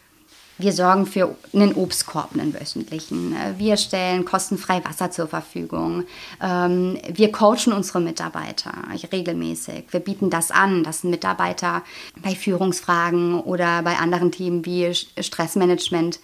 wir 0.59 0.73
sorgen 0.73 1.05
für 1.05 1.35
einen 1.53 1.73
Obstkorb, 1.73 2.33
einen 2.33 2.53
wöchentlichen. 2.53 3.35
Wir 3.57 3.77
stellen 3.77 4.25
kostenfrei 4.25 4.83
Wasser 4.83 5.09
zur 5.09 5.27
Verfügung. 5.27 6.03
Ähm, 6.41 6.99
wir 7.07 7.31
coachen 7.31 7.73
unsere 7.73 8.01
Mitarbeiter 8.01 8.73
regelmäßig. 9.11 9.85
Wir 9.91 10.01
bieten 10.01 10.29
das 10.29 10.51
an, 10.51 10.83
dass 10.83 11.03
ein 11.03 11.09
Mitarbeiter 11.09 11.81
bei 12.21 12.35
Führungsfragen 12.35 13.39
oder 13.39 13.81
bei 13.83 13.97
anderen 13.97 14.31
Themen 14.31 14.65
wie 14.65 14.93
Stressmanagement 14.93 16.19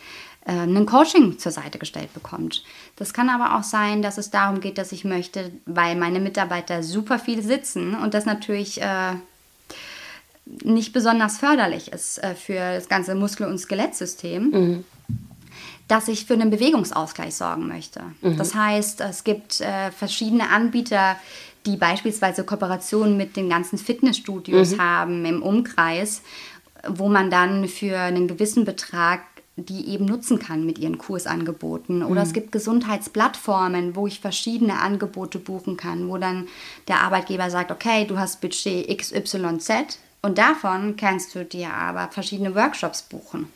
ähm, 0.46 0.76
ein 0.76 0.86
Coaching 0.86 1.40
zur 1.40 1.52
Seite 1.52 1.80
gestellt 1.80 2.14
bekommt. 2.14 2.64
Das 2.98 3.14
kann 3.14 3.30
aber 3.30 3.58
auch 3.58 3.64
sein, 3.64 4.02
dass 4.02 4.18
es 4.18 4.30
darum 4.30 4.60
geht, 4.60 4.78
dass 4.78 4.92
ich 4.92 5.06
möchte, 5.06 5.52
weil 5.66 5.96
meine 5.96 6.20
Mitarbeiter 6.20 6.84
super 6.84 7.20
viel 7.20 7.42
sitzen 7.42 7.96
und 7.96 8.14
das 8.14 8.26
natürlich 8.26 8.82
äh, 8.82 9.14
nicht 10.46 10.94
besonders 10.94 11.38
förderlich 11.38 11.92
ist 11.92 12.24
äh, 12.24 12.36
für 12.36 12.54
das 12.54 12.88
ganze 12.88 13.16
Muskel- 13.16 13.48
und 13.48 13.58
Skelettsystem, 13.58 14.50
mhm. 14.50 14.84
dass 15.88 16.08
ich 16.08 16.26
für 16.26 16.34
einen 16.34 16.52
Bewegungsausgleich 16.52 17.36
sorgen 17.36 17.68
möchte. 17.68 18.04
Mhm. 18.22 18.38
Das 18.38 18.54
heißt, 18.54 19.02
es 19.02 19.24
gibt 19.24 19.62
äh, 19.62 19.92
verschiedene 19.92 20.50
Anbieter, 20.50 21.16
die 21.66 21.78
beispielsweise 21.78 22.44
Kooperationen 22.44 23.18
mit 23.18 23.36
den 23.36 23.50
ganzen 23.50 23.78
Fitnessstudios 23.78 24.74
mhm. 24.74 24.82
haben 24.82 25.26
im 25.26 25.42
Umkreis, 25.42 26.22
wo 26.88 27.10
man 27.10 27.32
dann 27.32 27.68
für 27.68 27.98
einen 27.98 28.28
gewissen 28.28 28.66
Betrag 28.66 29.22
die 29.58 29.88
eben 29.88 30.04
nutzen 30.04 30.38
kann 30.38 30.66
mit 30.66 30.80
ihren 30.80 30.98
Kursangeboten. 30.98 32.04
Oder 32.04 32.22
mhm. 32.22 32.28
es 32.28 32.34
gibt 32.34 32.52
Gesundheitsplattformen, 32.52 33.96
wo 33.96 34.06
ich 34.06 34.20
verschiedene 34.20 34.80
Angebote 34.80 35.40
buchen 35.40 35.78
kann, 35.78 36.10
wo 36.10 36.18
dann 36.18 36.50
der 36.90 37.00
Arbeitgeber 37.02 37.50
sagt, 37.50 37.72
okay, 37.72 38.06
du 38.06 38.20
hast 38.20 38.42
Budget 38.42 38.86
XYZ 38.98 39.98
und 40.26 40.40
davon 40.40 40.96
kannst 40.98 41.36
du 41.36 41.46
dir 41.46 41.72
aber 41.72 42.10
verschiedene 42.12 42.56
Workshops 42.56 43.04
buchen. 43.04 43.48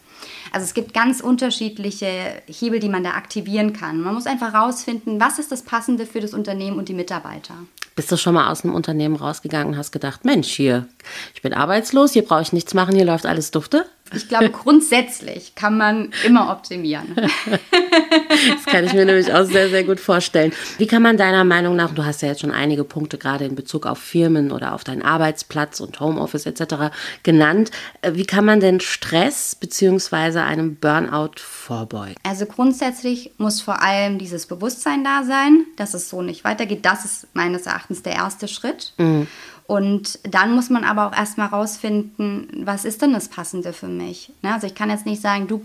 Also 0.51 0.65
es 0.65 0.73
gibt 0.73 0.93
ganz 0.93 1.19
unterschiedliche 1.19 2.41
Hebel, 2.45 2.79
die 2.79 2.89
man 2.89 3.03
da 3.03 3.11
aktivieren 3.11 3.73
kann. 3.73 4.01
Man 4.01 4.13
muss 4.13 4.27
einfach 4.27 4.53
rausfinden, 4.53 5.19
was 5.19 5.39
ist 5.39 5.51
das 5.51 5.63
Passende 5.63 6.05
für 6.05 6.19
das 6.19 6.33
Unternehmen 6.33 6.77
und 6.77 6.87
die 6.87 6.93
Mitarbeiter. 6.93 7.55
Bist 7.95 8.11
du 8.11 8.17
schon 8.17 8.35
mal 8.35 8.51
aus 8.51 8.63
einem 8.63 8.75
Unternehmen 8.75 9.15
rausgegangen 9.15 9.73
und 9.73 9.77
hast 9.77 9.91
gedacht, 9.91 10.25
Mensch, 10.25 10.49
hier, 10.49 10.87
ich 11.33 11.41
bin 11.41 11.53
arbeitslos, 11.53 12.13
hier 12.13 12.23
brauche 12.23 12.43
ich 12.43 12.53
nichts 12.53 12.73
machen, 12.73 12.95
hier 12.95 13.05
läuft 13.05 13.25
alles 13.25 13.51
dufte? 13.51 13.85
Ich 14.13 14.27
glaube, 14.27 14.49
grundsätzlich 14.51 15.55
kann 15.55 15.77
man 15.77 16.11
immer 16.25 16.51
optimieren. 16.51 17.15
das 17.15 18.65
kann 18.65 18.85
ich 18.85 18.93
mir 18.93 19.05
nämlich 19.05 19.33
auch 19.33 19.45
sehr, 19.45 19.69
sehr 19.69 19.83
gut 19.83 19.99
vorstellen. 19.99 20.51
Wie 20.77 20.87
kann 20.87 21.01
man 21.01 21.17
deiner 21.17 21.43
Meinung 21.43 21.75
nach, 21.75 21.93
du 21.93 22.05
hast 22.05 22.21
ja 22.21 22.29
jetzt 22.29 22.41
schon 22.41 22.51
einige 22.51 22.83
Punkte 22.83 23.17
gerade 23.17 23.45
in 23.45 23.55
Bezug 23.55 23.85
auf 23.85 23.99
Firmen 23.99 24.51
oder 24.51 24.73
auf 24.73 24.83
deinen 24.83 25.01
Arbeitsplatz 25.01 25.79
und 25.79 25.99
Homeoffice 25.99 26.45
etc. 26.45 26.91
genannt, 27.23 27.71
äh, 28.01 28.13
wie 28.13 28.25
kann 28.25 28.45
man 28.45 28.59
denn 28.59 28.79
Stress 28.79 29.55
bzw. 29.55 30.39
einem 30.39 30.75
Burnout 30.75 31.37
vorbeugen? 31.37 32.15
Also 32.23 32.45
grundsätzlich 32.45 33.31
muss 33.37 33.61
vor 33.61 33.81
allem 33.81 34.17
dieses 34.17 34.45
Bewusstsein 34.45 35.03
da 35.03 35.23
sein, 35.23 35.65
dass 35.77 35.93
es 35.93 36.09
so 36.09 36.21
nicht 36.21 36.43
weitergeht. 36.43 36.85
Das 36.85 37.05
ist 37.05 37.27
meines 37.33 37.65
Erachtens 37.65 38.03
der 38.03 38.13
erste 38.13 38.47
Schritt. 38.47 38.93
Mhm. 38.97 39.27
Und 39.69 40.17
dann 40.23 40.55
muss 40.55 40.71
man 40.71 40.83
aber 40.83 41.05
auch 41.05 41.15
erstmal 41.15 41.49
rausfinden, 41.49 42.47
was 42.65 42.85
ist 42.85 43.03
denn 43.03 43.13
das 43.13 43.27
Passende 43.27 43.71
für 43.71 43.87
mich? 43.87 44.31
Ne? 44.41 44.51
Also 44.51 44.65
ich 44.65 44.73
kann 44.73 44.89
jetzt 44.89 45.05
nicht 45.05 45.21
sagen, 45.21 45.47
du 45.47 45.61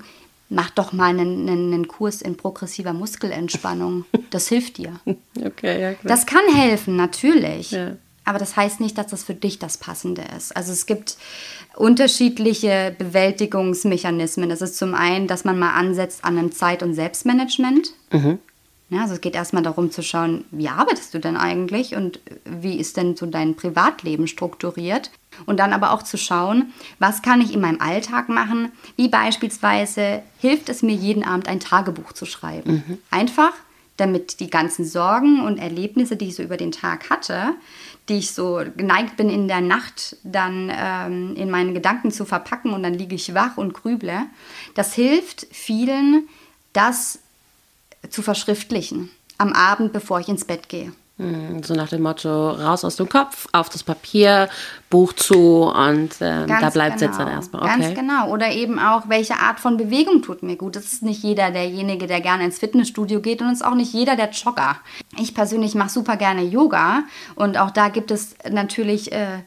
mach 0.51 0.69
doch 0.69 0.93
mal 0.93 1.09
einen, 1.09 1.49
einen 1.49 1.89
Kurs 1.89 2.21
in 2.21 2.37
progressiver 2.37 2.93
Muskelentspannung. 2.93 4.05
Das 4.29 4.49
hilft 4.49 4.77
dir. 4.77 5.01
Okay, 5.43 5.81
ja, 5.81 5.95
klar. 5.95 6.15
Das 6.15 6.27
kann 6.27 6.45
helfen, 6.55 6.97
natürlich. 6.97 7.71
Ja. 7.71 7.97
Aber 8.25 8.39
das 8.39 8.57
heißt 8.57 8.81
nicht, 8.81 8.97
dass 8.99 9.07
das 9.09 9.25
für 9.25 9.35
dich 9.35 9.59
das 9.59 9.79
Passende 9.79 10.23
ist. 10.37 10.55
Also 10.55 10.73
es 10.73 10.87
gibt 10.87 11.17
unterschiedliche 11.75 12.95
Bewältigungsmechanismen. 12.99 14.49
Das 14.51 14.61
ist 14.61 14.77
zum 14.77 14.95
einen, 14.95 15.29
dass 15.29 15.45
man 15.45 15.59
mal 15.59 15.73
ansetzt 15.73 16.25
an 16.25 16.39
einem 16.39 16.53
Zeit- 16.53 16.83
und 16.83 16.95
Selbstmanagement. 16.95 17.89
Mhm. 18.13 18.39
Ja, 18.91 19.03
also 19.03 19.15
es 19.15 19.21
geht 19.21 19.35
erstmal 19.35 19.63
darum 19.63 19.91
zu 19.91 20.03
schauen, 20.03 20.45
wie 20.51 20.69
arbeitest 20.69 21.15
du 21.15 21.19
denn 21.19 21.37
eigentlich 21.37 21.95
und 21.95 22.21
wie 22.45 22.79
ist 22.79 22.97
denn 22.97 23.17
so 23.17 23.27
dein 23.27 23.57
Privatleben 23.57 24.29
strukturiert? 24.29 25.11
Und 25.47 25.59
dann 25.59 25.73
aber 25.73 25.91
auch 25.93 26.03
zu 26.03 26.17
schauen, 26.17 26.73
was 27.01 27.23
kann 27.23 27.41
ich 27.41 27.53
in 27.53 27.61
meinem 27.61 27.81
Alltag 27.81 28.29
machen? 28.29 28.71
Wie 28.95 29.09
beispielsweise 29.09 30.23
hilft 30.39 30.69
es 30.69 30.83
mir 30.83 30.95
jeden 30.95 31.25
Abend 31.25 31.49
ein 31.49 31.59
Tagebuch 31.59 32.13
zu 32.13 32.25
schreiben. 32.25 32.85
Mhm. 32.87 32.99
Einfach, 33.11 33.53
damit 33.97 34.39
die 34.39 34.51
ganzen 34.51 34.85
Sorgen 34.85 35.41
und 35.41 35.59
Erlebnisse, 35.59 36.17
die 36.17 36.29
ich 36.29 36.37
so 36.37 36.43
über 36.43 36.57
den 36.57 36.71
Tag 36.71 37.11
hatte, 37.11 37.55
die 38.09 38.19
ich 38.19 38.33
so 38.33 38.63
geneigt 38.77 39.17
bin 39.17 39.31
in 39.31 39.49
der 39.49 39.61
Nacht 39.61 40.17
dann 40.23 40.71
ähm, 40.73 41.35
in 41.37 41.51
meine 41.51 41.73
Gedanken 41.73 42.13
zu 42.13 42.25
verpacken 42.25 42.73
und 42.73 42.83
dann 42.83 42.95
liege 42.95 43.15
ich 43.15 43.35
wach 43.35 43.57
und 43.57 43.73
grüble, 43.73 44.27
das 44.75 44.95
hilft 44.95 45.47
vielen, 45.51 46.29
das 46.73 47.19
zu 48.11 48.23
verschriftlichen 48.23 49.11
am 49.39 49.53
Abend, 49.53 49.93
bevor 49.93 50.21
ich 50.21 50.29
ins 50.29 50.45
Bett 50.45 50.69
gehe. 50.69 50.93
Hm, 51.17 51.63
so 51.63 51.75
nach 51.75 51.91
dem 51.91 52.03
Motto, 52.03 52.51
raus 52.51 52.85
aus 52.85 52.97
dem 52.97 53.09
Kopf, 53.09 53.47
auf 53.53 53.69
das 53.69 53.85
Papier, 53.85 54.49
Buch 54.91 55.13
zu 55.13 55.63
und 55.63 56.21
äh, 56.21 56.45
da 56.47 56.71
bleibt 56.71 56.97
es 56.97 57.01
genau. 57.01 57.11
jetzt 57.13 57.19
dann 57.21 57.29
erstmal. 57.29 57.63
Okay. 57.63 57.81
Ganz 57.81 57.95
genau. 57.95 58.31
Oder 58.31 58.51
eben 58.51 58.81
auch, 58.81 59.09
welche 59.09 59.37
Art 59.37 59.61
von 59.61 59.77
Bewegung 59.77 60.23
tut 60.23 60.43
mir 60.43 60.57
gut. 60.57 60.75
Das 60.75 60.87
ist 60.87 61.05
nicht 61.05 61.23
jeder 61.23 61.53
derjenige, 61.53 62.09
der 62.09 62.21
gerne 62.21 62.45
ins 62.45 62.59
Fitnessstudio 62.59 63.21
geht 63.21 63.43
und 63.43 63.49
es 63.49 63.61
ist 63.61 63.65
auch 63.65 63.77
nicht 63.77 63.93
jeder 63.93 64.17
der 64.17 64.31
Jogger. 64.31 64.77
Ich 65.17 65.35
persönlich 65.35 65.77
mache 65.77 65.91
super 65.91 66.17
gerne 66.17 66.43
Yoga 66.43 67.05
und 67.37 67.59
auch 67.59 67.71
da 67.71 67.91
gibt 67.91 68.11
es 68.11 68.35
natürlich... 68.51 69.13
Äh, 69.13 69.45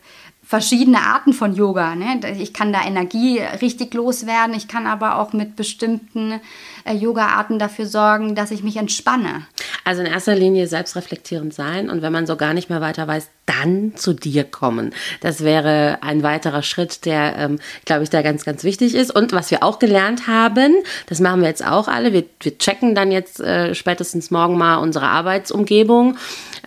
verschiedene 0.48 1.00
Arten 1.02 1.34
von 1.34 1.54
Yoga. 1.54 1.94
Ne? 1.96 2.22
Ich 2.40 2.54
kann 2.54 2.72
da 2.72 2.86
Energie 2.86 3.40
richtig 3.62 3.94
loswerden, 3.94 4.56
ich 4.56 4.70
kann 4.70 4.88
aber 4.88 5.20
auch 5.20 5.34
mit 5.34 5.58
bestimmten 5.58 6.40
äh, 6.86 6.94
Yoga-Arten 6.94 7.60
dafür 7.60 7.86
sorgen, 7.86 8.34
dass 8.34 8.52
ich 8.52 8.64
mich 8.64 8.78
entspanne. 8.78 9.46
Also 9.84 10.02
in 10.02 10.08
erster 10.08 10.36
Linie 10.36 10.68
selbstreflektierend 10.68 11.54
sein 11.54 11.90
und 11.90 12.02
wenn 12.02 12.14
man 12.14 12.26
so 12.26 12.38
gar 12.38 12.54
nicht 12.54 12.70
mehr 12.70 12.80
weiter 12.80 13.08
weiß, 13.08 13.28
dann 13.46 13.96
zu 13.96 14.14
dir 14.14 14.46
kommen. 14.46 14.94
Das 15.22 15.44
wäre 15.44 16.00
ein 16.02 16.24
weiterer 16.24 16.62
Schritt, 16.62 17.06
der, 17.06 17.36
ähm, 17.38 17.60
glaube 17.86 18.04
ich, 18.04 18.10
da 18.10 18.22
ganz, 18.22 18.46
ganz 18.46 18.64
wichtig 18.64 18.96
ist. 18.96 19.14
Und 19.14 19.34
was 19.34 19.52
wir 19.52 19.64
auch 19.64 19.80
gelernt 19.80 20.28
haben, 20.28 20.76
das 21.08 21.20
machen 21.20 21.42
wir 21.42 21.48
jetzt 21.48 21.66
auch 21.66 21.88
alle, 21.88 22.14
wir, 22.14 22.24
wir 22.42 22.58
checken 22.58 22.96
dann 22.96 23.12
jetzt 23.12 23.40
äh, 23.40 23.74
spätestens 23.76 24.32
morgen 24.32 24.58
mal 24.58 24.78
unsere 24.78 25.08
Arbeitsumgebung, 25.08 26.18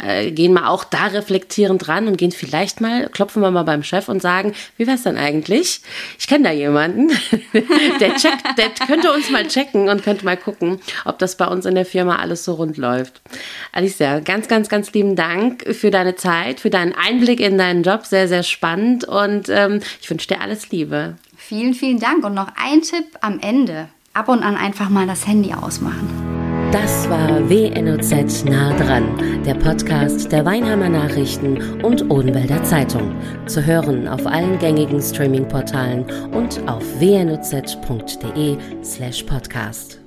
äh, 0.03 0.31
gehen 0.31 0.55
mal 0.55 0.69
auch 0.69 0.85
da 0.85 1.07
reflektierend 1.07 1.87
ran 1.89 2.07
und 2.07 2.17
gehen 2.17 2.33
vielleicht 2.33 2.81
mal, 2.81 3.09
klopfen 3.11 3.43
wir 3.43 3.51
mal 3.51 3.65
beim 3.65 3.83
Chef 3.83 4.09
und 4.09 4.23
sagen, 4.23 4.55
wie 4.79 4.87
wär's 4.87 5.03
denn 5.03 5.19
eigentlich? 5.19 5.83
Ich 6.19 6.27
kenne 6.27 6.45
da 6.45 6.51
jemanden, 6.53 7.09
der 8.01 8.15
checkt, 8.17 8.43
der 8.57 8.71
könnte 8.87 9.13
uns 9.13 9.31
mal 9.31 9.47
checken 9.47 9.91
und 9.91 10.03
könnte 10.03 10.25
mal 10.25 10.39
gucken, 10.39 10.81
ob 11.05 11.19
das 11.19 11.37
bei 11.37 11.47
uns 11.47 11.67
in 11.67 11.75
der 11.75 11.85
Firma 11.87 12.17
alles 12.17 12.45
so 12.45 12.55
rund 12.55 12.79
läuft. 12.79 13.21
Alicia, 13.73 14.21
ganz, 14.21 14.49
ganz, 14.49 14.71
ganz 14.71 14.93
lieben 14.93 15.15
Dank 15.15 15.75
für 15.75 15.91
deine 15.91 16.17
Zeit, 16.17 16.61
für 16.61 16.71
für 16.71 16.79
deinen 16.79 16.95
Einblick 16.95 17.41
in 17.41 17.59
deinen 17.59 17.83
Job. 17.83 18.07
Sehr, 18.07 18.29
sehr 18.29 18.45
spannend 18.45 19.05
und 19.05 19.49
ähm, 19.49 19.81
ich 20.01 20.09
wünsche 20.09 20.29
dir 20.29 20.41
alles 20.41 20.71
Liebe. 20.71 21.17
Vielen, 21.37 21.75
vielen 21.75 21.99
Dank. 21.99 22.25
Und 22.25 22.35
noch 22.35 22.53
ein 22.57 22.83
Tipp 22.83 23.19
am 23.21 23.41
Ende. 23.41 23.89
Ab 24.13 24.29
und 24.29 24.45
an 24.45 24.57
einfach 24.57 24.89
mal 24.89 25.09
das 25.09 25.27
Handy 25.27 25.53
ausmachen. 25.53 26.40
Das 26.73 27.11
war 27.11 27.51
WNOZ 27.51 28.45
nah 28.45 28.73
dran, 28.77 29.43
der 29.45 29.55
Podcast 29.55 30.31
der 30.31 30.45
Weinheimer 30.45 30.89
Nachrichten 30.89 31.83
und 31.83 32.09
Odenwälder 32.09 32.63
Zeitung. 32.63 33.13
Zu 33.47 33.67
hören 33.67 34.07
auf 34.07 34.25
allen 34.25 34.57
gängigen 34.61 35.03
Streaming-Portalen 35.03 36.05
und 36.33 36.61
auf 36.69 36.85
wnoz.de 37.01 38.57
slash 38.85 39.25
podcast. 39.25 40.00